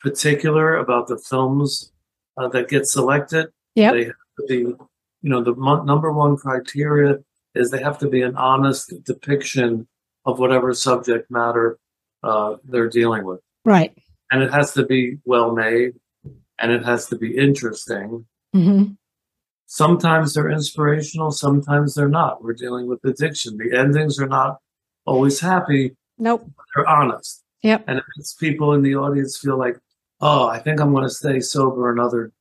particular 0.00 0.76
about 0.76 1.06
the 1.06 1.16
films 1.18 1.92
uh, 2.36 2.48
that 2.48 2.68
get 2.68 2.86
selected. 2.86 3.46
Yep. 3.74 3.92
They 3.94 4.04
have 4.04 4.14
to 4.38 4.44
be, 4.46 4.56
you 4.58 4.76
know, 5.30 5.42
the 5.42 5.54
mon- 5.54 5.86
number 5.86 6.12
one 6.12 6.36
criteria 6.36 7.18
is 7.54 7.70
they 7.70 7.82
have 7.82 7.98
to 8.00 8.08
be 8.08 8.22
an 8.22 8.36
honest 8.36 8.92
depiction 9.04 9.88
of 10.26 10.38
whatever 10.38 10.74
subject 10.74 11.30
matter 11.30 11.78
uh, 12.22 12.56
they're 12.64 12.88
dealing 12.88 13.24
with. 13.24 13.40
Right. 13.64 13.96
And 14.30 14.42
it 14.42 14.52
has 14.52 14.72
to 14.74 14.84
be 14.84 15.18
well 15.24 15.54
made 15.54 15.94
and 16.58 16.72
it 16.72 16.84
has 16.84 17.06
to 17.06 17.16
be 17.16 17.36
interesting. 17.36 18.26
hmm 18.52 18.84
Sometimes 19.70 20.32
they're 20.32 20.50
inspirational, 20.50 21.30
sometimes 21.30 21.94
they're 21.94 22.08
not. 22.08 22.42
We're 22.42 22.54
dealing 22.54 22.86
with 22.86 23.04
addiction. 23.04 23.58
The 23.58 23.76
endings 23.78 24.18
are 24.18 24.26
not 24.26 24.58
always 25.04 25.40
happy, 25.40 25.94
Nope. 26.18 26.48
they're 26.74 26.88
honest. 26.88 27.44
Yep. 27.62 27.84
And 27.86 27.98
it 27.98 28.04
makes 28.16 28.32
people 28.34 28.72
in 28.72 28.82
the 28.82 28.94
audience 28.96 29.36
feel 29.36 29.58
like, 29.58 29.78
oh, 30.22 30.46
I 30.48 30.58
think 30.58 30.80
I'm 30.80 30.92
going 30.92 31.04
to 31.04 31.10
stay 31.10 31.40
sober 31.40 31.92
another, 31.92 32.32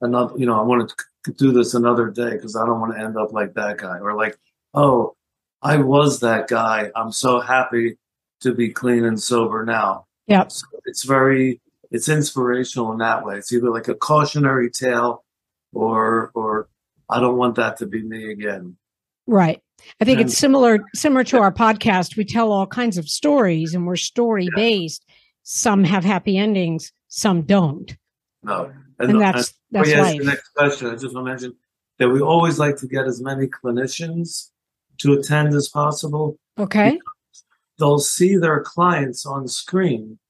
another, 0.00 0.36
you 0.36 0.44
know, 0.44 0.58
I 0.58 0.62
want 0.64 0.92
to 1.24 1.32
do 1.32 1.52
this 1.52 1.74
another 1.74 2.10
day 2.10 2.30
because 2.32 2.56
I 2.56 2.66
don't 2.66 2.80
want 2.80 2.94
to 2.96 3.00
end 3.00 3.16
up 3.16 3.32
like 3.32 3.54
that 3.54 3.76
guy. 3.78 3.98
Or 3.98 4.16
like, 4.16 4.36
oh, 4.74 5.14
I 5.62 5.76
was 5.76 6.18
that 6.20 6.48
guy. 6.48 6.90
I'm 6.96 7.12
so 7.12 7.38
happy 7.38 7.96
to 8.42 8.52
be 8.54 8.68
clean 8.70 9.04
and 9.04 9.20
sober 9.20 9.64
now. 9.64 10.06
Yeah. 10.26 10.46
So 10.48 10.66
it's 10.84 11.04
very, 11.04 11.60
it's 11.90 12.08
inspirational 12.08 12.92
in 12.92 12.98
that 12.98 13.24
way. 13.24 13.36
It's 13.36 13.52
either 13.52 13.70
like 13.70 13.88
a 13.88 13.94
cautionary 13.94 14.70
tale 14.70 15.24
or, 15.72 16.30
or 16.34 16.68
I 17.10 17.20
don't 17.20 17.36
want 17.36 17.56
that 17.56 17.76
to 17.78 17.86
be 17.86 18.02
me 18.02 18.30
again. 18.30 18.76
Right. 19.26 19.60
I 20.00 20.04
think 20.04 20.20
And- 20.20 20.28
it's 20.28 20.38
similar 20.38 20.78
similar 20.94 21.24
to 21.24 21.38
our 21.38 21.52
podcast. 21.52 22.16
We 22.16 22.24
tell 22.24 22.52
all 22.52 22.66
kinds 22.66 22.98
of 22.98 23.08
stories 23.08 23.74
and 23.74 23.86
we're 23.86 23.96
story 23.96 24.48
based. 24.54 25.04
Some 25.42 25.82
have 25.84 26.04
happy 26.04 26.38
endings, 26.38 26.92
some 27.08 27.42
don't. 27.42 27.96
No. 28.44 28.72
And 29.00 29.20
that's 29.20 29.54
that's 29.72 29.88
Before 29.88 29.88
you 29.88 29.94
ask 29.94 30.12
life. 30.12 30.18
the 30.20 30.24
next 30.26 30.48
question, 30.54 30.86
I 30.88 30.92
just 30.92 31.14
want 31.14 31.26
to 31.26 31.30
mention 31.30 31.54
that 31.98 32.08
we 32.08 32.20
always 32.20 32.58
like 32.60 32.76
to 32.76 32.86
get 32.86 33.06
as 33.06 33.20
many 33.20 33.48
clinicians 33.48 34.50
to 34.98 35.14
attend 35.14 35.54
as 35.54 35.68
possible. 35.68 36.36
Okay. 36.58 36.98
They'll 37.82 37.98
see 37.98 38.36
their 38.36 38.60
clients 38.60 39.26
on 39.26 39.48
screen 39.48 40.20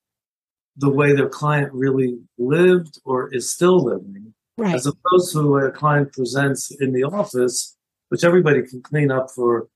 the 0.78 0.88
way 0.88 1.14
their 1.14 1.28
client 1.28 1.70
really 1.74 2.18
lived 2.38 2.98
or 3.04 3.28
is 3.34 3.52
still 3.52 3.78
living, 3.84 4.32
Right. 4.56 4.74
as 4.74 4.86
opposed 4.86 5.32
to 5.32 5.42
the 5.42 5.48
way 5.48 5.66
a 5.66 5.70
client 5.70 6.14
presents 6.14 6.70
in 6.70 6.94
the 6.94 7.04
office, 7.04 7.76
which 8.08 8.24
everybody 8.24 8.62
can 8.62 8.80
clean 8.80 9.10
up 9.10 9.30
for, 9.30 9.68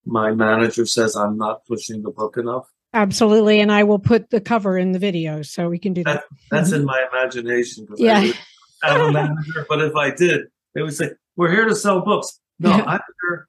my 0.06 0.36
manager 0.36 0.86
says 0.86 1.16
I'm 1.16 1.36
not 1.36 1.66
pushing 1.66 2.04
the 2.04 2.12
book 2.12 2.38
enough. 2.38 2.73
Absolutely. 2.94 3.60
And 3.60 3.72
I 3.72 3.84
will 3.84 4.00
put 4.00 4.30
the 4.30 4.40
cover 4.40 4.78
in 4.78 4.92
the 4.92 5.00
video 5.00 5.42
so 5.42 5.70
we 5.70 5.80
can 5.80 5.94
do 5.94 6.04
that. 6.04 6.24
That's 6.52 6.72
in 6.72 6.86
my 6.86 7.06
imagination. 7.12 7.88
Yeah. 7.98 8.32
have 8.84 9.02
a 9.02 9.12
manager, 9.12 9.66
but 9.68 9.82
if 9.82 9.96
I 9.96 10.12
did, 10.12 10.42
they 10.76 10.82
would 10.82 10.94
say, 10.94 11.12
"We're 11.36 11.50
here 11.52 11.66
to 11.66 11.76
sell 11.76 12.02
books." 12.02 12.40
No, 12.60 12.70
Yeah. 12.70 12.84
I'm 12.86 13.00
here 13.22 13.48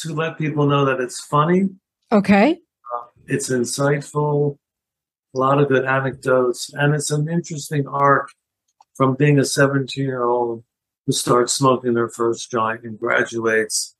to 0.00 0.14
let 0.14 0.38
people 0.38 0.66
know 0.66 0.84
that 0.84 1.00
it's 1.00 1.20
funny, 1.20 1.68
Okay. 2.12 2.52
Uh, 2.92 3.04
it's 3.26 3.48
insightful, 3.50 4.56
a 5.34 5.38
lot 5.38 5.60
of 5.60 5.68
good 5.68 5.84
anecdotes, 5.84 6.72
and 6.74 6.94
it's 6.94 7.10
an 7.10 7.28
interesting 7.28 7.86
arc 7.86 8.30
from 8.94 9.14
being 9.14 9.38
a 9.38 9.44
17 9.44 10.04
year 10.04 10.24
old 10.24 10.64
who 11.06 11.12
starts 11.12 11.52
smoking 11.52 11.94
their 11.94 12.08
first 12.08 12.50
joint 12.50 12.82
and 12.82 12.98
graduates 12.98 13.94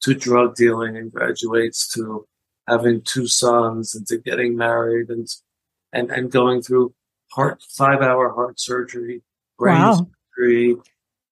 to 0.00 0.14
drug 0.14 0.54
dealing 0.54 0.96
and 0.96 1.12
graduates 1.12 1.92
to 1.92 2.26
having 2.68 3.02
two 3.02 3.26
sons 3.26 3.94
and 3.94 4.06
to 4.06 4.18
getting 4.18 4.56
married 4.56 5.10
and 5.10 5.28
and, 5.92 6.10
and 6.10 6.30
going 6.30 6.62
through 6.62 6.94
heart 7.32 7.62
five 7.76 8.00
hour 8.00 8.32
heart 8.32 8.58
surgery, 8.58 9.22
brain 9.58 9.80
Wow. 9.80 10.06
surgery. 10.36 10.76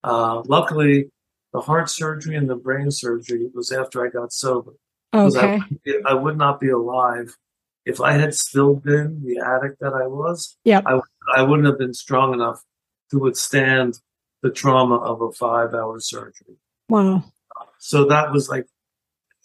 Uh, 0.04 0.42
luckily, 0.46 1.10
the 1.52 1.60
heart 1.60 1.88
surgery 1.90 2.36
and 2.36 2.48
the 2.48 2.56
brain 2.56 2.90
surgery 2.90 3.48
was 3.54 3.72
after 3.72 4.04
I 4.06 4.10
got 4.10 4.32
sober. 4.32 4.72
I 5.12 5.22
Okay. 5.24 5.60
be- 5.84 6.02
I, 6.04 6.14
would 6.14 6.36
not 6.38 6.60
be 6.60 6.68
alive 6.70 7.36
if 7.84 8.00
I 8.00 8.12
had 8.12 8.34
still 8.34 8.74
been 8.74 9.22
the 9.24 9.38
addict 9.44 9.80
that 9.80 9.92
I 9.94 10.06
was. 10.06 10.56
Yep. 10.64 10.84
I, 10.86 11.00
I 11.36 11.42
wouldn't 11.42 11.66
have 11.66 11.78
been 11.78 11.94
strong 11.94 12.32
enough 12.34 12.62
to 13.10 13.18
withstand 13.18 13.98
the 14.42 14.50
trauma 14.50 14.96
of 14.96 15.20
a 15.20 15.32
five 15.32 15.74
hour 15.74 15.98
surgery. 16.00 16.56
Wow. 16.88 17.24
So 17.78 18.04
that 18.06 18.30
was 18.32 18.48
like, 18.48 18.66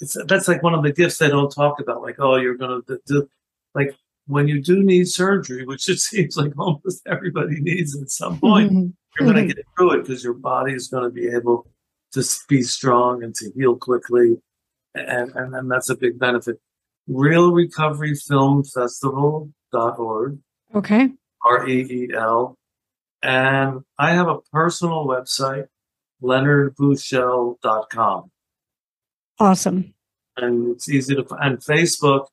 it's 0.01 0.15
that's 0.27 0.47
like 0.47 0.63
one 0.63 0.73
of 0.73 0.84
the 0.84 0.91
gifts 0.93 1.17
they 1.17 1.29
don't 1.29 1.51
talk 1.51 1.79
about. 1.79 2.01
Like, 2.01 2.15
oh, 2.19 2.36
you're 2.38 2.55
gonna 2.58 2.81
do 3.05 3.27
like 3.73 3.95
when 4.27 4.47
you 4.47 4.62
do 4.62 4.81
need 4.84 5.08
surgery, 5.08 5.65
which 5.67 5.88
it 5.89 5.99
seems 5.99 6.36
like 6.38 6.53
almost 6.58 7.01
everybody 7.08 7.60
needs 7.62 7.95
at 8.01 8.10
some 8.10 8.39
point. 8.39 8.71
Mhm. 8.71 8.93
You're 9.19 9.31
going 9.31 9.45
Mhm. 9.45 9.49
to 9.49 9.53
get 9.55 9.65
through 9.77 9.91
it 9.93 10.01
because 10.01 10.23
your 10.23 10.34
body 10.34 10.73
is 10.73 10.88
going 10.89 11.03
to 11.05 11.10
be 11.10 11.27
able 11.29 11.65
to 12.13 12.21
be 12.49 12.62
strong 12.63 13.23
and 13.23 13.34
to 13.36 13.49
heal 13.55 13.75
quickly, 13.77 14.38
and 14.93 15.31
and, 15.36 15.55
and 15.55 15.71
that's 15.71 15.89
a 15.89 15.95
big 15.95 16.19
benefit. 16.19 16.60
REEL 17.08 17.53
Recovery 17.53 18.15
Film 18.15 18.63
Festival.org, 18.63 20.39
Okay. 20.73 21.13
R 21.45 21.67
E 21.69 21.81
E 22.10 22.13
L. 22.15 22.58
And 23.21 23.81
I 23.97 24.12
have 24.13 24.27
a 24.27 24.39
personal 24.51 25.05
website, 25.08 25.67
leonardbuschel.com. 26.21 28.31
Awesome. 29.39 29.93
And 30.37 30.71
it's 30.75 30.89
easy 30.89 31.15
to 31.15 31.23
find. 31.23 31.43
And 31.43 31.57
Facebook, 31.59 32.27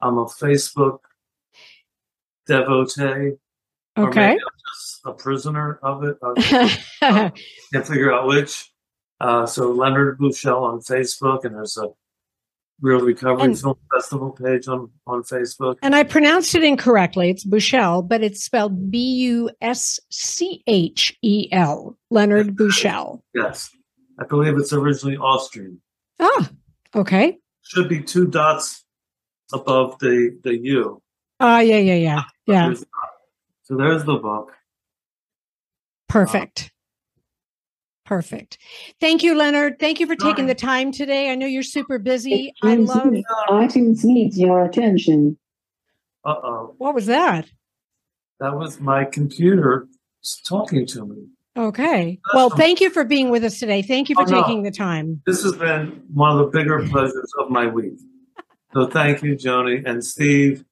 I'm 0.00 0.18
a 0.18 0.26
Facebook 0.26 0.98
devotee. 2.46 3.36
Okay. 3.96 4.20
maybe 4.28 4.40
I'm 4.40 4.74
just 4.74 5.00
a 5.04 5.12
prisoner 5.12 5.78
of 5.82 6.04
it. 6.04 6.16
I 6.22 7.32
can't 7.72 7.86
figure 7.86 8.12
out 8.12 8.26
which. 8.28 8.70
Uh, 9.20 9.46
so 9.46 9.72
Leonard 9.72 10.18
Buschel 10.20 10.62
on 10.62 10.78
Facebook, 10.80 11.44
and 11.44 11.56
there's 11.56 11.76
a 11.76 11.88
REEL 12.80 13.00
Recovery 13.00 13.42
And- 13.46 13.58
Film 13.58 13.74
Festival 13.92 14.30
page 14.30 14.68
on, 14.68 14.90
on 15.08 15.22
Facebook. 15.24 15.76
and 15.82 15.96
I 15.96 16.04
pronounced 16.04 16.54
it 16.54 16.62
incorrectly. 16.62 17.30
It's 17.30 17.44
Bouchel, 17.44 18.06
but 18.08 18.22
it's 18.22 18.44
spelled 18.44 18.90
B 18.92 18.98
U 19.22 19.50
S 19.60 19.98
C 20.10 20.62
H 20.68 21.18
E 21.22 21.48
L. 21.50 21.98
Leonard 22.10 22.54
Bouchel. 22.54 23.20
Yes. 23.34 23.70
I 24.20 24.24
believe 24.24 24.56
it's 24.56 24.72
originally 24.72 25.16
Austrian. 25.16 25.80
Ah, 26.20 26.50
okay. 26.94 27.38
Should 27.62 27.88
be 27.88 28.02
two 28.02 28.26
dots 28.26 28.84
above 29.52 29.98
the, 30.00 30.38
the 30.42 30.56
U. 30.56 31.02
Ah, 31.40 31.60
yeah, 31.60 31.78
yeah, 31.78 31.94
yeah. 31.94 32.22
Yeah. 32.46 32.66
There's. 32.66 32.84
So 33.62 33.76
there's 33.76 34.04
the 34.04 34.16
book. 34.16 34.52
Perfect. 36.08 36.72
Perfect. 38.06 38.56
Thank 39.00 39.22
you, 39.22 39.34
Leonard. 39.36 39.78
Thank 39.78 40.00
you 40.00 40.06
for 40.06 40.16
taking 40.16 40.44
Sure. 40.44 40.46
the 40.46 40.54
time 40.54 40.90
today. 40.92 41.30
I 41.30 41.34
know 41.34 41.44
you're 41.46 41.62
super 41.62 41.98
busy. 41.98 42.54
I 42.62 42.72
Excuse 42.72 42.88
love 42.88 43.06
me, 43.06 43.24
iTunes 43.48 44.02
needs 44.04 44.38
your 44.38 44.64
attention. 44.64 45.36
Uh 46.24 46.34
oh. 46.42 46.74
what 46.78 46.94
was 46.94 47.04
that? 47.06 47.46
That 48.40 48.56
was 48.56 48.80
my 48.80 49.04
computer 49.04 49.86
talking 50.44 50.86
to 50.86 51.04
me. 51.06 51.26
Okay. 51.58 52.20
Well, 52.34 52.50
thank 52.50 52.80
you 52.80 52.88
for 52.88 53.04
being 53.04 53.30
with 53.30 53.42
us 53.42 53.58
today. 53.58 53.82
Thank 53.82 54.08
you 54.08 54.14
for 54.14 54.22
Oh, 54.22 54.26
no. 54.30 54.42
taking 54.42 54.62
the 54.62 54.70
time. 54.70 55.20
This 55.26 55.42
has 55.42 55.56
been 55.56 56.02
one 56.14 56.30
of 56.30 56.38
the 56.38 56.56
bigger 56.58 56.86
pleasures 56.88 57.32
of 57.40 57.50
my 57.50 57.66
week. 57.66 57.98
So 58.74 58.86
thank 58.86 59.22
you, 59.22 59.34
Joni 59.34 59.82
and 59.84 60.04
Steve. 60.04 60.64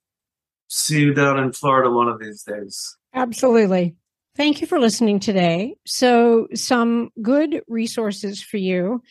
See 0.68 1.00
you 1.00 1.14
down 1.14 1.38
in 1.38 1.52
Florida 1.52 1.90
one 1.90 2.08
of 2.08 2.20
these 2.20 2.42
days. 2.44 2.96
Absolutely. 3.14 3.96
Thank 4.36 4.60
you 4.60 4.66
for 4.66 4.78
listening 4.78 5.18
today. 5.18 5.76
So, 5.86 6.46
some 6.54 7.08
good 7.22 7.62
resources 7.68 8.42
for 8.42 8.58
you 8.58 9.02